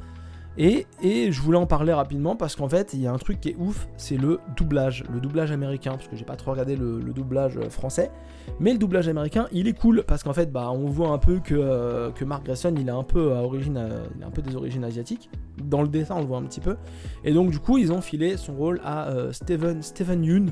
[0.60, 0.86] Et,
[1.30, 3.56] je voulais en parler rapidement parce qu'en fait, il y a un truc qui est
[3.58, 7.56] ouf, c'est le doublage, le doublage américain, parce que j'ai pas trop regardé le, doublage
[7.56, 8.10] euh, français,
[8.58, 11.38] mais le doublage américain, il est cool parce qu'en fait, bah, on voit un peu
[11.38, 14.82] que, euh, Mark Grayson, il a un peu à origine, euh, un peu des origines
[14.82, 15.30] asiatiques.
[15.62, 16.76] Dans le dessin, on le voit un petit peu.
[17.22, 20.50] Et donc, du coup, ils ont filé son rôle à Steven, Steven Yeun,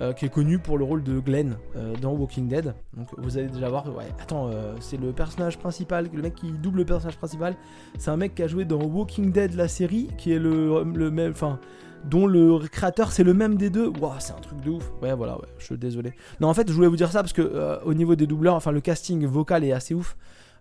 [0.00, 2.72] euh, qui est connu pour le rôle de Glenn euh, dans Walking Dead.
[2.96, 6.52] Donc vous allez déjà voir, ouais, attends, euh, c'est le personnage principal, le mec qui
[6.52, 7.56] double le personnage principal,
[7.98, 11.32] c'est un mec qui a joué dans Walking Dead la série, qui est le, même,
[11.32, 11.58] enfin,
[12.04, 13.88] dont le créateur c'est le même des deux.
[13.88, 14.92] Waouh, c'est un truc de ouf.
[15.02, 16.12] Ouais, voilà, je suis désolé.
[16.40, 18.70] Non, en fait, je voulais vous dire ça parce que au niveau des doubleurs, enfin,
[18.70, 20.16] le casting vocal est assez ouf.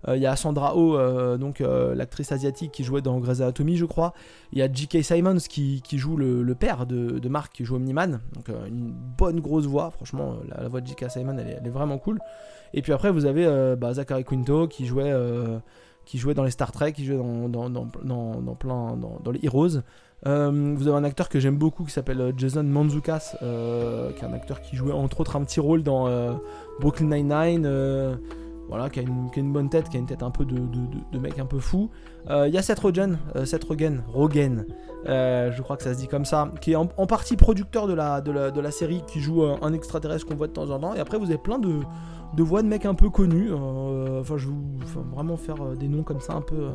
[0.07, 3.41] Euh, il y a Sandra Oh, euh, donc euh, l'actrice asiatique qui jouait dans Grey's
[3.41, 4.13] Anatomy, je crois.
[4.51, 5.03] Il y a J.K.
[5.03, 8.19] Simons qui, joue le, père de, de, Mark, qui joue Omniman.
[8.33, 11.09] Donc une bonne grosse voix, franchement, la, voix de J.K.
[11.09, 12.19] Simons, elle est, vraiment cool.
[12.73, 15.13] Et puis après, vous avez bah, Zachary Quinto qui jouait
[16.05, 19.81] qui jouait dans les Star Trek, qui jouait dans, dans, dans, plein dans, les Heroes.
[20.23, 24.61] vous avez un acteur que j'aime beaucoup qui s'appelle Jason Manzoukas, qui est un acteur
[24.61, 26.07] qui jouait entre autres un petit rôle dans
[26.79, 28.17] Brooklyn Nine-Nine,
[28.67, 31.45] voilà, qui a, une, bonne tête, qui a une tête un peu de, mec un
[31.45, 31.89] peu fou.
[32.29, 34.65] Euh, il y a Seth Rogen, euh, Seth Rogen, Rogen
[35.07, 37.93] euh, je crois que ça se dit comme ça, qui est en, partie producteur de
[37.93, 40.95] la, de la, série, qui joue un, extraterrestre qu'on voit de temps en temps.
[40.95, 41.79] Et après, vous avez plein de,
[42.37, 43.53] voix de mecs un peu connus.
[43.53, 44.53] Enfin, je vais
[45.13, 46.71] vraiment faire des noms comme ça un peu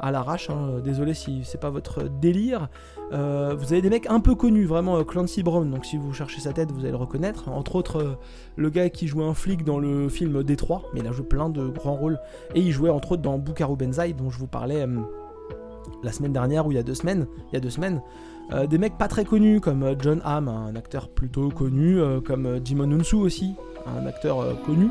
[0.00, 0.50] à l'arrache.
[0.50, 0.80] Hein.
[0.82, 2.68] Désolé si c'est pas votre délire.
[3.12, 5.70] Euh, vous avez des mecs un peu connus, vraiment euh, Clancy Brown.
[5.70, 7.48] Donc si vous cherchez sa tête, vous allez le reconnaître.
[7.48, 8.14] Entre autres, euh,
[8.56, 11.48] le gars qui jouait un flic dans le film Détroit, mais il a joué plein
[11.48, 12.18] de grands rôles.
[12.54, 14.86] Et il jouait entre autres dans Bukaru Benzaï, dont je vous parlais
[16.02, 17.26] la semaine dernière ou il y a deux semaines.
[18.68, 23.16] Des mecs pas très connus comme John Hamm, un acteur plutôt connu, comme Jimon Unsu
[23.16, 23.54] aussi,
[23.86, 24.88] un acteur connu.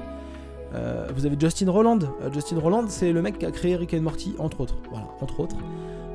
[0.76, 2.00] Euh, vous avez Justin Roland.
[2.00, 4.76] Euh, Justin Roland, c'est le mec qui a créé Rick and Morty, entre autres.
[4.90, 5.56] Voilà, entre autres.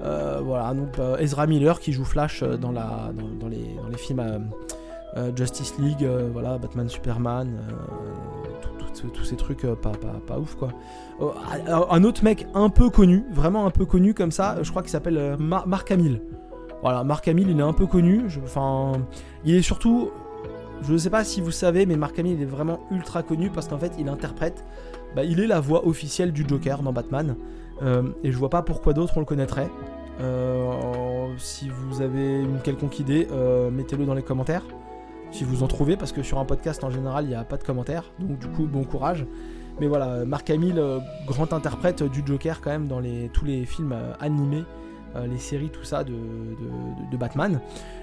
[0.03, 3.13] Euh, voilà, donc Ezra Miller qui joue Flash dans, la,
[3.51, 4.51] les, films
[5.37, 7.59] Justice League, voilà, Batman, Superman,
[9.15, 10.71] tous ces trucs pas, pas, pas, ouf quoi.
[11.91, 14.91] un autre mec un peu connu, vraiment un peu connu comme ça, je crois qu'il
[14.91, 16.23] s'appelle Mark Hamill.
[16.83, 18.23] Voilà, Mark Hamill, il est un peu connu.
[18.43, 18.93] Enfin,
[19.45, 20.11] il est surtout
[20.83, 23.69] je ne sais pas si vous savez, mais Mark Hamill est vraiment ultra connu parce
[23.69, 24.65] qu'en fait, il interprète,
[25.15, 27.37] bah, il est la voix officielle du Joker dans Batman.
[27.83, 29.69] Euh, et je vois pas pourquoi d'autres on le connaîtrait.
[30.21, 34.65] Euh, si vous avez une quelconque idée, euh, mettez-le dans les commentaires.
[35.33, 37.57] Si vous en trouvez, parce que sur un podcast en général, il n'y a pas
[37.57, 38.05] de commentaires.
[38.19, 39.27] Donc du coup, bon courage.
[39.81, 40.83] Mais voilà, Mark Hamill,
[41.27, 43.01] grand interprète du Joker quand même dans
[43.33, 44.65] tous les films animés
[45.17, 46.15] euh, les séries, tout ça de,
[47.17, 47.61] Batman.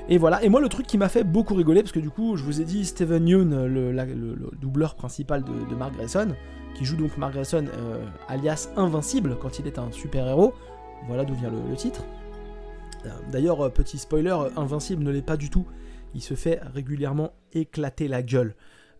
[0.09, 2.37] Et voilà, et moi le truc qui m'a fait beaucoup rigoler, parce que du coup,
[2.37, 6.35] je vous ai dit Steven Yeun, le, doubleur principal de, Mark Grayson,
[6.75, 10.53] qui joue donc Mark Grayson euh, alias Invincible quand il est un super-héros.
[11.07, 12.03] Voilà d'où vient le, titre.
[13.05, 15.65] Euh, d'ailleurs, petit spoiler, Invincible ne l'est pas du tout.
[16.13, 18.53] Il se fait régulièrement éclater la gueule.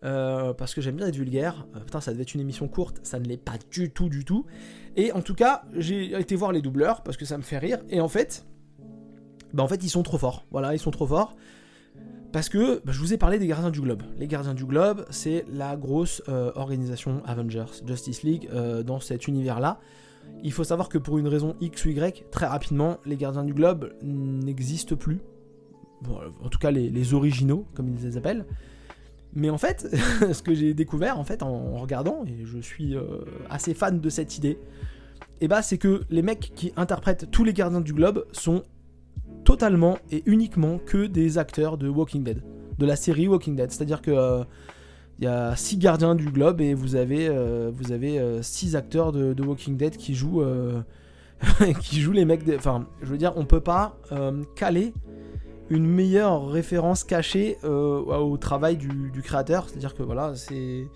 [0.04, 1.66] Euh, parce que j'aime bien être vulgaire.
[1.74, 4.24] Euh, putain, ça devait être une émission courte, ça ne l'est pas du tout, du
[4.24, 4.46] tout.
[4.96, 7.78] Et en tout cas, j'ai été voir les doubleurs parce que ça me fait rire.
[7.90, 8.46] Et en fait,
[9.52, 10.46] bah en fait, ils sont trop forts.
[10.50, 11.36] Voilà, ils sont trop forts.
[12.32, 14.02] Parce que bah, je vous ai parlé des Gardiens du Globe.
[14.18, 18.48] Les Gardiens du Globe, c'est la grosse euh, organisation Avengers, Justice League,
[18.84, 19.80] dans cet univers-là.
[20.44, 23.54] Il faut savoir que pour une raison X ou Y, très rapidement, les Gardiens du
[23.54, 25.20] Globe n'existent plus.
[26.06, 28.44] en tout cas, les, les originaux, comme ils les appellent.
[29.34, 29.88] Mais en fait,
[30.32, 33.02] ce que j'ai découvert en fait en regardant, et je suis euh,
[33.50, 34.58] assez fan de cette idée,
[35.40, 38.64] et eh bah c'est que les mecs qui interprètent tous les gardiens du globe sont
[39.44, 42.42] totalement et uniquement que des acteurs de Walking Dead,
[42.78, 43.70] de la série Walking Dead.
[43.70, 44.42] C'est-à-dire que
[45.20, 47.28] il y a six gardiens du globe et vous avez,
[47.70, 50.44] vous avez six acteurs de, Walking Dead qui jouent,
[51.80, 52.42] qui jouent les mecs.
[52.56, 53.96] Enfin, je veux dire, on peut pas
[54.56, 54.92] caler
[55.70, 59.68] une meilleure référence cachée au travail du, créateur.
[59.68, 60.86] C'est-à-dire que voilà, c'est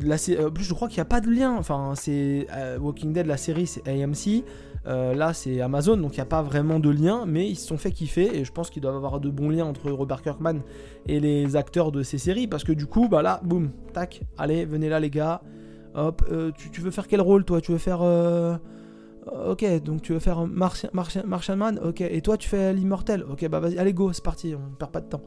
[0.00, 1.54] Là, euh, plus, je crois qu'il n'y a pas de lien.
[1.58, 4.44] Enfin, c'est euh, Walking Dead, la série, c'est AMC.
[4.86, 7.68] Euh, là, c'est Amazon, donc il n'y a pas vraiment de lien, mais ils se
[7.68, 10.60] sont fait kiffer et je pense qu'ils doivent avoir de bons liens entre Robert Kirkman
[11.06, 14.64] et les acteurs de ces séries parce que du coup, bah là, boum, tac, allez,
[14.64, 15.40] venez là, les gars.
[15.94, 16.24] Hop,
[16.56, 17.60] tu, veux faire quel rôle, toi?
[17.60, 18.00] Tu veux faire.
[19.26, 20.90] Ok, donc tu veux faire Martian,
[21.56, 24.74] Man Ok, et toi, tu fais l'immortel Ok, bah vas-y, allez, go, c'est parti, on
[24.74, 25.20] perd pas de temps.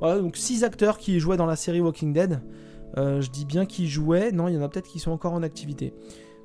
[0.00, 2.40] Voilà, donc 6 acteurs qui jouaient dans la série Walking Dead.
[2.96, 4.32] Euh, je dis bien qu'ils jouaient.
[4.32, 5.94] Non, il y en a peut-être qui sont encore en activité.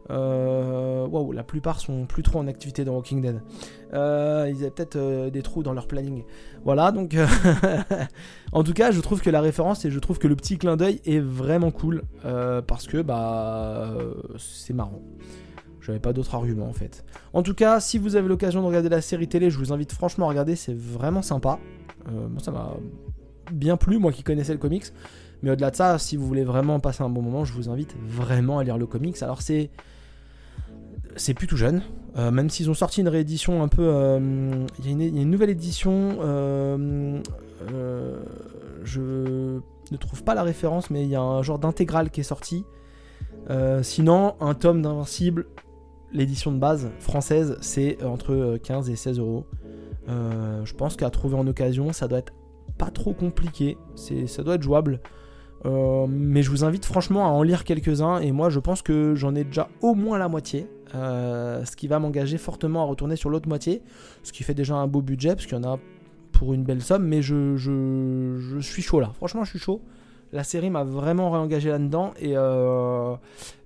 [0.09, 3.41] Euh, waouh, la plupart sont plus trop en activité dans Walking Dead.
[3.93, 6.23] Euh, ils avaient peut-être des trous dans leur planning.
[6.65, 7.15] Voilà, donc
[8.51, 10.75] en tout cas, je trouve que la référence et je trouve que le petit clin
[10.75, 12.03] d'œil est vraiment cool
[12.67, 13.93] parce que bah
[14.37, 15.01] c'est marrant.
[15.83, 17.03] J'avais pas d'autres arguments en fait.
[17.33, 19.91] En tout cas, si vous avez l'occasion de regarder la série télé, je vous invite
[19.91, 21.59] franchement à regarder, c'est vraiment sympa.
[22.07, 22.77] moi, ça m'a
[23.51, 24.85] bien plu, moi qui connaissais le comics.
[25.41, 27.95] Mais au-delà de ça, si vous voulez vraiment passer un bon moment, je vous invite
[28.01, 29.21] vraiment à lire le comics.
[29.21, 29.69] Alors c'est
[31.15, 31.81] c'est plus jeune,
[32.17, 33.83] euh, même s'ils ont sorti une réédition un peu.
[33.83, 36.17] Euh, il y, a une nouvelle édition.
[36.21, 37.21] Euh,
[38.83, 39.01] je
[39.91, 42.65] ne trouve pas la référence, mais il y a un genre d'intégrale qui est sorti.
[43.81, 45.45] sinon, un tome d'Invincible,
[46.13, 49.45] l'édition de base française, c'est entre 15 et 16 euros.
[50.07, 52.33] Je pense qu'à trouver en occasion, ça doit être
[52.77, 53.77] pas trop compliqué.
[53.95, 54.99] Ça doit être jouable.
[55.65, 59.15] Euh, mais je vous invite franchement à en lire quelques-uns et moi je pense que
[59.15, 63.15] j'en ai déjà au moins la moitié, euh, ce qui va m'engager fortement à retourner
[63.15, 63.81] sur l'autre moitié,
[64.23, 65.79] ce qui fait déjà un beau budget parce qu'il y en a
[66.33, 67.55] pour une belle somme, mais je,
[68.59, 69.81] suis chaud là, franchement je suis chaud.
[70.33, 73.15] La série m'a vraiment réengagé là-dedans et, euh,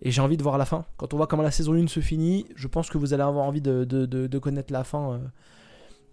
[0.02, 0.86] et j'ai envie de voir la fin.
[0.98, 3.46] Quand on voit comment la saison 1 se finit, je pense que vous allez avoir
[3.46, 5.20] envie de, connaître la fin,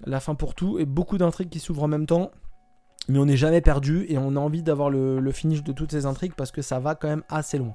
[0.07, 2.30] la fin pour tout et beaucoup d'intrigues qui s'ouvrent en même temps
[3.09, 6.07] mais on n'est jamais perdu et on a envie d'avoir le, finish de toutes ces
[6.07, 7.74] intrigues parce que ça va quand même assez loin.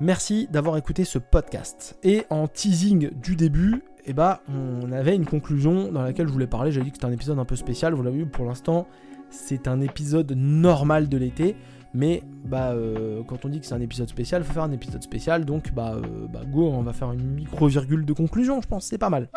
[0.00, 1.98] Merci d'avoir écouté ce podcast.
[2.02, 6.46] Et en teasing du début, eh ben, on avait une conclusion dans laquelle je voulais
[6.46, 6.72] parler.
[6.72, 7.92] J'ai dit que c'était un épisode un peu spécial.
[7.92, 8.86] Vous l'avez vu, pour l'instant,
[9.30, 11.56] c'est un épisode normal de l'été.
[11.92, 15.02] Mais bah, euh, quand on dit que c'est un épisode spécial, faut faire un épisode
[15.02, 15.44] spécial.
[15.44, 18.86] Donc, bah, euh, bah, go, on va faire une micro-virgule de conclusion, je pense.
[18.86, 19.28] C'est pas mal.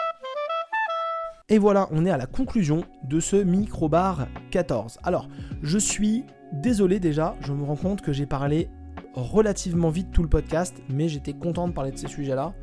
[1.49, 4.99] Et voilà, on est à la conclusion de ce microbar 14.
[5.03, 5.27] Alors,
[5.61, 8.69] je suis désolé déjà, je me rends compte que j'ai parlé
[9.13, 12.53] relativement vite tout le podcast, mais j'étais content de parler de ces sujets-là.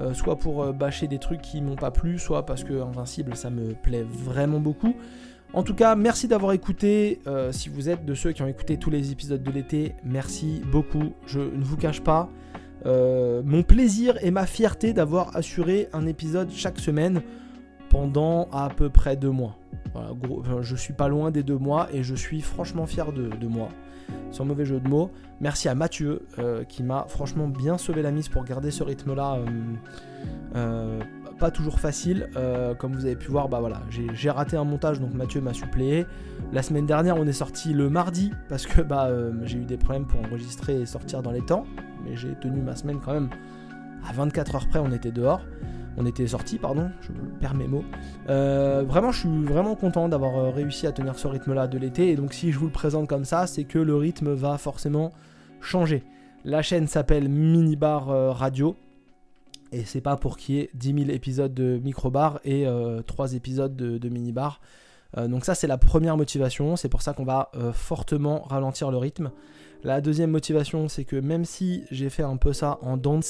[0.00, 3.50] Euh, soit pour bâcher des trucs qui m'ont pas plu, soit parce que Invincible ça
[3.50, 4.94] me plaît vraiment beaucoup.
[5.54, 7.20] En tout cas, merci d'avoir écouté.
[7.26, 10.62] Euh, si vous êtes de ceux qui ont écouté tous les épisodes de l'été, merci
[10.70, 11.14] beaucoup.
[11.26, 12.28] Je ne vous cache pas
[12.84, 17.20] mon plaisir et ma fierté d'avoir assuré un épisode chaque semaine
[17.88, 19.56] pendant à peu près deux mois.
[20.60, 23.68] je suis pas loin des deux mois et je suis franchement fier de, moi.
[24.30, 25.10] Sans mauvais jeu de mots.
[25.40, 29.38] Merci à Mathieu euh, qui m'a franchement bien sauvé la mise pour garder ce rythme-là.
[31.38, 32.28] Euh, euh, pas toujours facile.
[32.78, 36.06] comme vous avez pu voir, bah voilà, j'ai raté un montage donc Mathieu m'a suppléé.
[36.52, 39.08] La semaine dernière, on est sorti le mardi parce que bah
[39.44, 41.64] j'ai eu des problèmes pour enregistrer et sortir dans les temps.
[42.04, 43.30] Mais j'ai tenu ma semaine quand même.
[44.08, 45.42] À 24 heures près, on était dehors
[45.98, 47.10] on était sorti, pardon, je
[47.40, 47.84] perds mes mots.
[48.28, 52.10] Euh, vraiment, je suis vraiment content d'avoir euh, réussi à tenir ce rythme-là de l'été.
[52.10, 55.12] Et donc, si je vous le présente comme ça, c'est que le rythme va forcément
[55.60, 56.04] changer.
[56.44, 58.76] La chaîne s'appelle Minibar euh, Radio.
[59.72, 62.66] Et c'est pas pour qu'il y ait 10 000 épisodes de Microbar et
[63.06, 64.60] 3 épisodes de, de Minibar.
[65.16, 69.30] donc ça c'est la première motivation, c'est pour ça qu'on va fortement ralentir le rythme.
[69.84, 73.24] La deuxième motivation c'est que même si j'ai fait un peu ça en dents de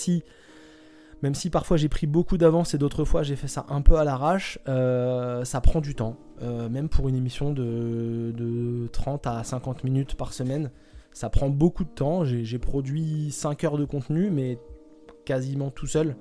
[1.23, 3.97] même si parfois j'ai pris beaucoup d'avance et d'autres fois j'ai fait ça un peu
[3.97, 6.17] à l'arrache, euh, ça prend du temps.
[6.43, 10.71] Euh, même pour une émission de, 30 à 50 minutes par semaine,
[11.13, 12.25] ça prend beaucoup de temps.
[12.25, 14.59] J'ai produit 5 heures de contenu, mais
[15.29, 16.17] quasiment tout seul,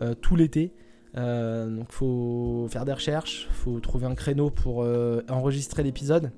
[0.00, 0.72] euh, tout l'été.
[1.14, 4.86] donc faut faire des recherches, faut trouver un créneau pour
[5.28, 6.30] enregistrer l'épisode.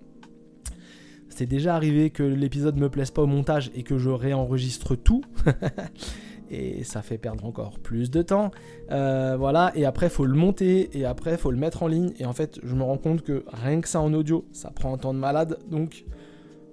[1.29, 5.23] C'est déjà arrivé que l'épisode me plaise pas au montage et que je réenregistre tout.
[6.51, 8.51] et ça fait perdre encore plus de temps.
[8.91, 12.13] Euh, voilà, et après, faut le monter, et après, faut le mettre en ligne.
[12.19, 14.95] Et en fait, je me rends compte que rien que ça en audio, ça prend
[14.95, 15.59] un temps de malade.
[15.71, 16.05] Donc,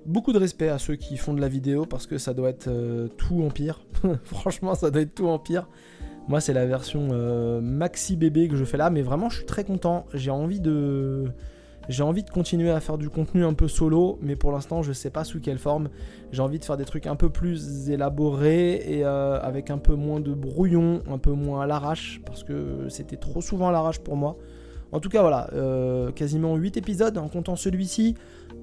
[0.05, 2.67] beaucoup de respect à ceux qui font de la vidéo parce que ça doit être
[2.67, 3.81] euh, tout en pire.
[4.23, 5.67] Franchement, ça doit être tout en pire.
[6.27, 9.45] Moi, c'est la version euh, maxi bébé que je fais là, mais vraiment, je suis
[9.45, 10.05] très content.
[10.13, 11.25] J'ai envie de.
[11.87, 14.91] J'ai envie de continuer à faire du contenu un peu solo, mais pour l'instant, je
[14.91, 15.89] sais pas sous quelle forme.
[16.31, 19.93] J'ai envie de faire des trucs un peu plus élaborés et euh, avec un peu
[19.93, 23.99] moins de brouillon, un peu moins à l'arrache, parce que c'était trop souvent à l'arrache
[23.99, 24.35] pour moi.
[24.91, 28.15] En tout cas, voilà, euh, quasiment 8 épisodes en comptant celui-ci,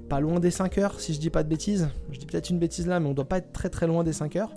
[0.08, 1.88] pas loin des 5 heures si je dis pas de bêtises.
[2.10, 4.12] Je dis peut-être une bêtise là, mais on doit pas être très très loin des
[4.12, 4.52] 5 heures.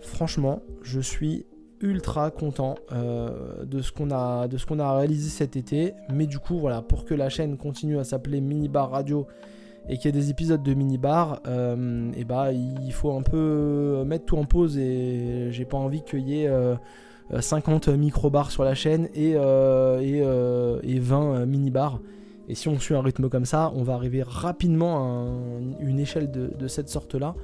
[0.00, 1.46] Franchement, je suis
[1.80, 7.04] ultra content euh, de ce qu'on a réalisé cet été mais du coup voilà pour
[7.04, 9.28] que la chaîne continue à s'appeler Minibar Radio
[9.88, 14.02] et qu'il y ait des épisodes de Minibar euh, et bah il faut un peu
[14.04, 16.50] mettre tout en pause et j'ai pas envie qu'il y ait
[17.38, 20.18] 50 euh, micro-bars sur la chaîne et, et,
[20.82, 22.00] et 20 mini-bars
[22.48, 25.26] et si on suit un rythme comme ça on va arriver rapidement à
[25.80, 27.34] une échelle de, cette sorte là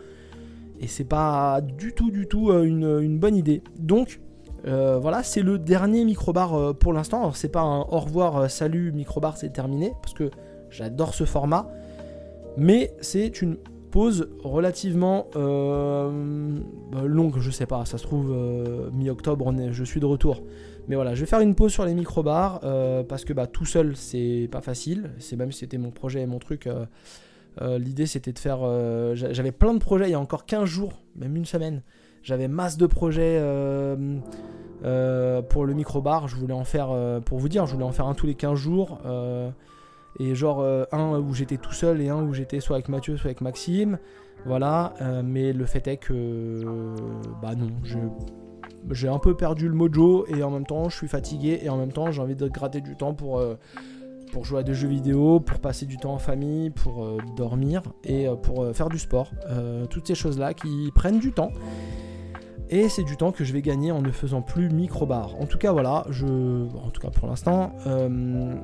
[0.81, 4.21] et c'est pas du tout du tout une, bonne idée donc
[4.67, 7.21] euh, voilà, c'est le dernier microbar euh, pour l'instant.
[7.21, 10.31] Alors, c'est pas un au revoir, euh, salut, microbar, c'est terminé, parce que
[10.71, 11.71] j'adore ce format.
[12.57, 13.57] Mais c'est une
[13.95, 18.35] pause relativement bah, longue, je sais pas, ça se trouve
[18.93, 20.43] mi-octobre, je suis de retour.
[20.89, 22.61] Mais voilà, je vais faire une pause sur les microbars
[23.09, 25.13] parce que bah, tout seul c'est pas facile.
[25.19, 26.69] C'est même si c'était mon projet et mon truc.
[27.61, 28.59] L'idée c'était de faire.
[29.15, 31.83] J'avais plein de projets il y a encore 15 jours, même une semaine.
[32.25, 34.19] J'avais masse de projets euh,
[34.83, 36.27] euh, pour le micro-bar.
[36.27, 38.35] Je voulais en faire, euh, pour vous dire, je voulais en faire un tous les
[38.35, 38.99] 15 jours.
[40.19, 43.29] Et genre un où j'étais tout seul et un où j'étais soit avec Mathieu, soit
[43.29, 43.99] avec Maxime.
[44.47, 44.93] Voilà.
[45.25, 46.65] mais le fait est que,
[47.41, 47.71] bah non,
[48.91, 51.79] j'ai un peu perdu le mojo et en même temps je suis fatigué et en
[51.79, 53.43] même temps j'ai envie de gratter du temps pour,
[54.33, 58.27] pour jouer à des jeux vidéo, pour passer du temps en famille, pour dormir et
[58.43, 59.31] pour faire du sport.
[59.89, 61.51] toutes ces choses là qui prennent du temps
[62.71, 65.35] et c'est du temps que je vais gagner en ne faisant plus microbar.
[65.41, 68.55] En tout cas, voilà, je, en tout cas pour l'instant, euh, euh,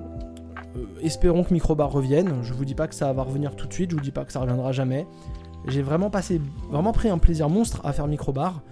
[1.02, 2.42] espérons que microbar revienne.
[2.42, 4.24] Je vous dis pas que ça va revenir tout de suite, je vous dis pas
[4.24, 5.06] que ça reviendra jamais.
[5.66, 6.40] J'ai vraiment passé,
[6.70, 8.62] vraiment pris un plaisir monstre à faire microbar.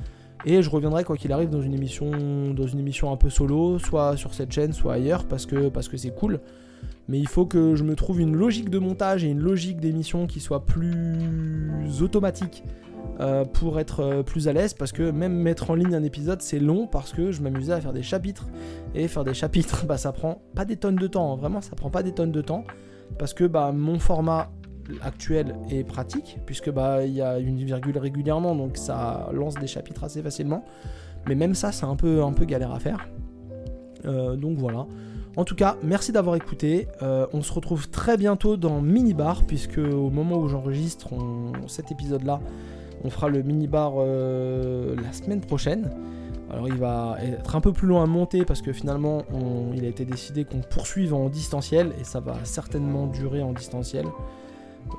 [0.44, 2.10] Et je reviendrai quoi qu'il arrive dans une émission,
[2.54, 5.88] dans une émission un peu solo, soit sur cette chaîne, soit ailleurs, parce que parce
[5.88, 6.40] que c'est cool.
[7.08, 10.26] Mais il faut que je me trouve une logique de montage et une logique d'émission
[10.26, 12.62] qui soit plus automatique
[13.20, 16.40] euh, pour être euh, plus à l'aise parce que même mettre en ligne un épisode
[16.40, 18.46] c'est long parce que je m'amusais à faire des chapitres.
[18.94, 21.36] Et faire des chapitres bah ça prend pas des tonnes de temps hein.
[21.36, 22.62] vraiment ça prend pas des tonnes de temps.
[23.18, 24.52] Parce que bah mon format
[25.02, 29.66] actuel est pratique puisque bah il y a une virgule régulièrement donc ça lance des
[29.66, 30.64] chapitres assez facilement.
[31.26, 33.08] Mais même ça c'est un peu un peu galère à faire.
[34.04, 34.86] Euh, donc voilà.
[35.36, 36.88] En tout cas, merci d'avoir écouté.
[37.00, 41.10] on se retrouve très bientôt dans Minibar, puisque au moment où j'enregistre
[41.68, 42.40] cet épisode-là,
[43.04, 45.90] on fera le mini-bar euh, la semaine prochaine.
[46.50, 49.22] Alors il va être un peu plus loin à monter parce que finalement
[49.74, 54.06] il a été décidé qu'on poursuive en distanciel et ça va certainement durer en distanciel.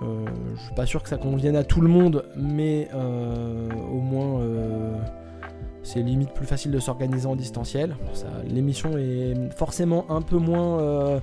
[0.03, 0.25] Euh,
[0.55, 4.41] je suis pas sûr que ça convienne à tout le monde, mais euh, au moins
[5.81, 7.95] c'est limite plus facile de s'organiser en distanciel.
[8.47, 11.19] L'émission est forcément un peu moins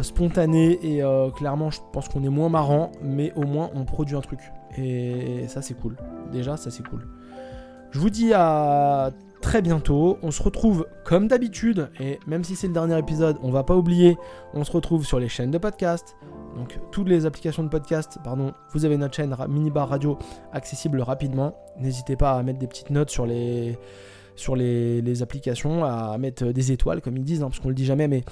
[0.00, 1.02] spontanée et
[1.36, 4.40] clairement je pense qu'on est moins marrant, mais au moins on produit un truc.
[4.76, 5.96] Et ça c'est cool.
[6.32, 7.06] Déjà ça c'est cool.
[7.90, 9.10] Je vous dis à
[9.40, 10.18] très bientôt.
[10.22, 11.90] On se retrouve comme d'habitude.
[11.98, 14.16] Et même si c'est le dernier épisode, on va pas oublier.
[14.54, 16.16] On se retrouve sur les chaînes de podcast.
[16.56, 20.18] Donc toutes les applications de podcast, pardon, vous avez notre chaîne Minibar Radio
[20.52, 21.56] accessible rapidement.
[21.78, 23.78] N'hésitez pas à mettre des petites notes sur les,
[24.36, 27.84] sur les, applications, à mettre des étoiles comme ils disent, hein, parce qu'on le dit
[27.84, 28.24] jamais, mais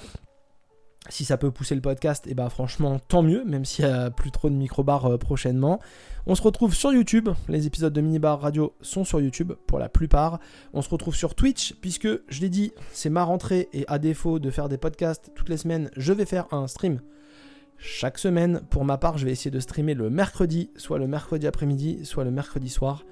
[1.08, 3.84] si ça peut pousser le podcast, et eh bah ben, franchement tant mieux, même s'il
[3.84, 5.80] n'y a plus trop de micro-bars euh, prochainement.
[6.26, 9.88] On se retrouve sur YouTube, les épisodes de Minibar Radio sont sur YouTube pour la
[9.88, 10.40] plupart.
[10.74, 14.38] On se retrouve sur Twitch, puisque je l'ai dit, c'est ma rentrée et à défaut
[14.38, 17.00] de faire des podcasts toutes les semaines, je vais faire un stream
[17.78, 18.60] chaque semaine.
[18.70, 22.24] Pour ma part, je vais essayer de streamer le mercredi, soit le mercredi après-midi, soit
[22.24, 23.04] le mercredi soir.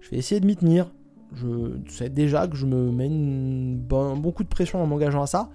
[0.00, 0.90] Je vais essayer de m'y tenir.
[1.34, 5.26] Je sais déjà que je me mets bon, bon coup de pression en m'engageant à
[5.26, 5.50] ça.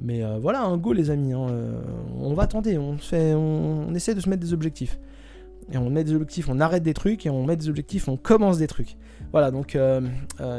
[0.00, 1.80] Mais euh, voilà, un go les amis, hein, euh,
[2.18, 4.98] on va tenter, on, fait, on, essaie de se mettre des objectifs.
[5.72, 8.18] Et on met des objectifs, on arrête des trucs, et on met des objectifs, on
[8.18, 8.96] commence des trucs.
[9.32, 10.00] Voilà, donc euh,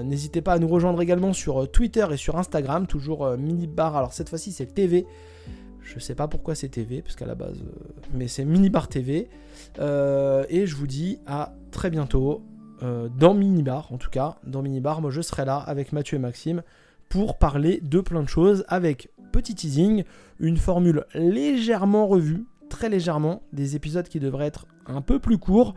[0.03, 4.29] n'hésitez pas à nous rejoindre également sur Twitter et sur Instagram, toujours Minibar, alors cette
[4.29, 5.05] fois-ci c'est TV.
[5.83, 7.63] Je sais pas pourquoi c'est TV, parce qu'à la base,
[8.15, 9.29] mais c'est Minibar TV.
[9.77, 12.41] et je vous dis à très bientôt,
[12.81, 16.63] dans Minibar en tout cas, dans Minibar, moi je serai là avec Mathieu et Maxime
[17.09, 20.05] pour parler de plein de choses avec petit teasing,
[20.39, 25.75] une formule légèrement revue, très légèrement, des épisodes qui devraient être un peu plus courts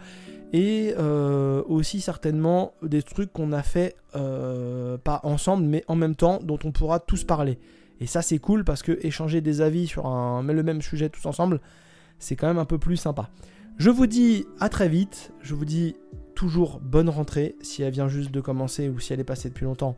[0.52, 6.14] et euh, aussi certainement des trucs qu'on a fait euh, pas ensemble mais en même
[6.14, 7.58] temps dont on pourra tous parler.
[7.98, 11.60] Et ça c'est cool parce que échanger des avis sur le même sujet tous ensemble,
[12.20, 13.28] c'est quand même un peu plus sympa.
[13.76, 15.96] Je vous dis à très vite, je vous dis
[16.36, 19.64] toujours bonne rentrée si elle vient juste de commencer ou si elle est passée depuis
[19.64, 19.96] longtemps.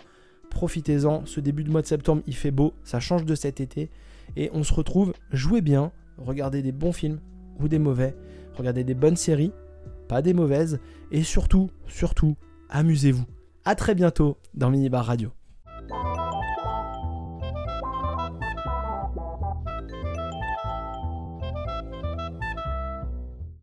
[0.50, 3.90] Profitez-en, ce début de mois de septembre il fait beau, ça change de cet été
[4.36, 7.20] et on se retrouve, jouez bien, regardez des bons films
[7.58, 8.16] ou des mauvais,
[8.56, 9.52] regardez des bonnes séries,
[10.08, 10.80] pas des mauvaises,
[11.12, 12.36] et surtout, surtout,
[12.68, 13.24] amusez-vous.
[13.64, 15.30] A très bientôt dans Minibar Radio.